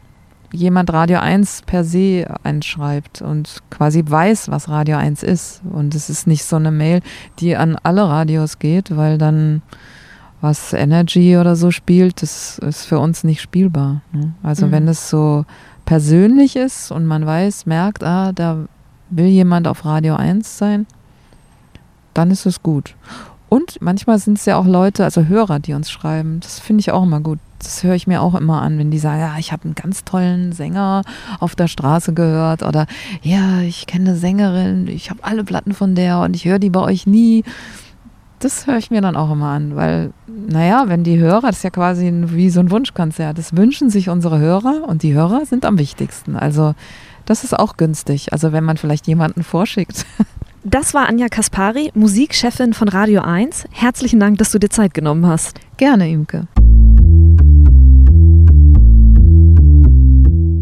jemand 0.51 0.90
Radio 0.94 1.18
1 1.18 1.64
per 1.66 1.85
se 1.85 2.25
einschreibt 2.42 3.20
und 3.20 3.59
quasi 3.68 4.03
weiß, 4.03 4.51
was 4.51 4.70
Radio 4.70 4.96
1 4.96 5.22
ist. 5.25 5.61
Und 5.70 5.94
es 5.94 6.09
ist 6.09 6.27
nicht 6.27 6.46
so 6.46 6.57
eine 6.57 6.70
Mail, 6.70 7.03
die 7.38 7.55
an 7.55 7.77
alle 7.83 8.09
Radios 8.09 8.61
geht, 8.61 8.96
weil 8.96 9.18
dann 9.18 9.61
was 10.40 10.72
Energy 10.72 11.37
oder 11.37 11.55
so 11.55 11.70
spielt, 11.70 12.22
das 12.22 12.59
ist 12.61 12.87
für 12.87 12.98
uns 12.98 13.25
nicht 13.25 13.42
spielbar. 13.42 14.01
Ne? 14.12 14.33
Also 14.42 14.68
mhm. 14.68 14.70
wenn 14.72 14.88
es 14.88 15.11
so 15.11 15.44
persönlich 15.85 16.57
ist 16.57 16.90
und 16.90 17.05
man 17.05 17.27
weiß, 17.27 17.66
merkt, 17.66 18.05
ah, 18.05 18.33
da 18.33 18.68
will 19.12 19.27
jemand 19.27 19.68
auf 19.68 19.85
Radio 19.85 20.16
1 20.16 20.59
sein, 20.59 20.87
dann 22.14 22.31
ist 22.31 22.46
es 22.46 22.62
gut. 22.62 22.94
Und 23.48 23.83
manchmal 23.83 24.18
sind 24.18 24.38
es 24.38 24.46
ja 24.46 24.57
auch 24.57 24.64
Leute, 24.64 25.05
also 25.05 25.27
Hörer, 25.27 25.59
die 25.59 25.75
uns 25.75 25.90
schreiben. 25.90 26.40
Das 26.40 26.59
finde 26.59 26.81
ich 26.81 26.90
auch 26.90 27.03
immer 27.03 27.20
gut. 27.20 27.38
Das 27.59 27.85
höre 27.85 27.94
ich 27.94 28.07
mir 28.07 28.22
auch 28.22 28.35
immer 28.35 28.62
an, 28.62 28.79
wenn 28.79 28.90
die 28.90 28.98
sagen, 28.98 29.20
ja, 29.20 29.35
ich 29.38 29.53
habe 29.53 29.64
einen 29.64 29.75
ganz 29.75 30.05
tollen 30.05 30.53
Sänger 30.53 31.03
auf 31.38 31.55
der 31.55 31.68
Straße 31.68 32.14
gehört 32.14 32.62
oder 32.62 32.87
ja, 33.20 33.61
ich 33.61 33.87
kenne 33.87 34.11
eine 34.11 34.18
Sängerin, 34.18 34.88
ich 34.88 35.11
habe 35.11 35.22
alle 35.22 35.44
Platten 35.44 35.75
von 35.75 35.94
der 35.94 36.20
und 36.20 36.35
ich 36.35 36.46
höre 36.46 36.59
die 36.59 36.70
bei 36.70 36.81
euch 36.81 37.07
nie. 37.07 37.44
Das 38.40 38.66
höre 38.66 38.79
ich 38.79 38.90
mir 38.90 39.03
dann 39.03 39.16
auch 39.16 39.31
immer 39.31 39.51
an, 39.51 39.77
weil, 39.77 40.12
naja, 40.27 40.85
wenn 40.87 41.05
die 41.05 41.18
Hörer, 41.18 41.48
das 41.48 41.59
ist 41.59 41.64
ja 41.64 41.70
quasi 41.70 42.11
wie 42.11 42.51
so 42.51 42.59
ein 42.59 42.70
Wunschkonzert, 42.70 43.37
das 43.37 43.55
wünschen 43.57 43.90
sich 43.90 44.09
unsere 44.09 44.38
Hörer 44.38 44.88
und 44.88 45.03
die 45.03 45.12
Hörer 45.12 45.44
sind 45.44 45.64
am 45.64 45.79
wichtigsten. 45.79 46.37
Also 46.37 46.75
das 47.26 47.44
ist 47.44 47.58
auch 47.58 47.76
günstig. 47.76 48.32
Also 48.32 48.52
wenn 48.52 48.64
man 48.64 48.76
vielleicht 48.76 49.06
jemanden 49.06 49.42
vorschickt. 49.42 50.06
Das 50.64 50.94
war 50.94 51.08
Anja 51.08 51.26
Kaspari, 51.26 51.90
Musikchefin 51.92 52.72
von 52.72 52.87
Radio 52.87 53.22
1. 53.22 53.64
Herzlichen 53.72 54.20
Dank, 54.20 54.38
dass 54.38 54.52
du 54.52 54.61
dir 54.61 54.70
Zeit 54.70 54.94
genommen 54.94 55.26
hast. 55.26 55.58
Gerne, 55.76 56.08
Imke. 56.08 56.46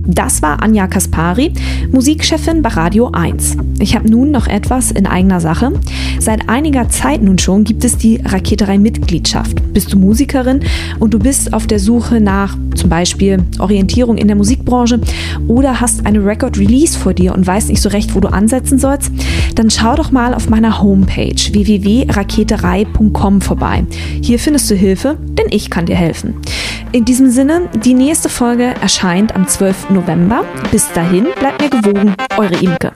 Das 0.07 0.41
war 0.41 0.63
Anja 0.63 0.87
Kaspari, 0.87 1.53
Musikchefin 1.93 2.63
bei 2.63 2.71
Radio 2.71 3.11
1. 3.13 3.59
Ich 3.81 3.97
habe 3.97 4.11
nun 4.11 4.31
noch 4.31 4.47
etwas 4.47 4.91
in 4.91 5.07
eigener 5.07 5.41
Sache. 5.41 5.73
Seit 6.19 6.51
einiger 6.51 6.91
Zeit 6.91 7.23
nun 7.23 7.39
schon 7.39 7.65
gibt 7.65 7.83
es 7.83 7.97
die 7.97 8.21
Raketerei-Mitgliedschaft. 8.23 9.73
Bist 9.73 9.93
du 9.93 9.99
Musikerin 9.99 10.61
und 10.99 11.15
du 11.15 11.19
bist 11.19 11.55
auf 11.55 11.67
der 11.67 11.79
Suche 11.79 12.21
nach 12.21 12.57
zum 12.75 12.91
Beispiel 12.91 13.43
Orientierung 13.59 14.19
in 14.19 14.27
der 14.27 14.37
Musikbranche 14.37 15.01
oder 15.49 15.81
hast 15.81 16.05
eine 16.05 16.25
Record-Release 16.25 16.99
vor 16.99 17.15
dir 17.15 17.35
und 17.35 17.47
weißt 17.47 17.71
nicht 17.71 17.81
so 17.81 17.89
recht, 17.89 18.15
wo 18.15 18.21
du 18.21 18.29
ansetzen 18.29 18.79
sollst, 18.79 19.11
dann 19.55 19.71
schau 19.71 19.97
doch 19.97 20.13
mal 20.13 20.35
auf 20.35 20.51
meiner 20.51 20.83
Homepage 20.83 21.35
www.raketerei.com 21.35 23.41
vorbei. 23.41 23.85
Hier 24.21 24.39
findest 24.39 24.71
du 24.71 24.75
Hilfe, 24.75 25.17
denn 25.39 25.47
ich 25.51 25.71
kann 25.71 25.87
dir 25.87 25.97
helfen. 25.97 26.35
In 26.93 27.07
diesem 27.07 27.31
Sinne, 27.31 27.63
die 27.83 27.95
nächste 27.95 28.29
Folge 28.29 28.75
erscheint 28.83 29.35
am 29.35 29.49
12. 29.49 29.91
November. 29.91 30.45
Bis 30.71 30.93
dahin, 30.93 31.29
bleibt 31.39 31.63
mir 31.63 31.71
gewogen, 31.71 32.15
eure 32.37 32.57
Imke. 32.57 32.93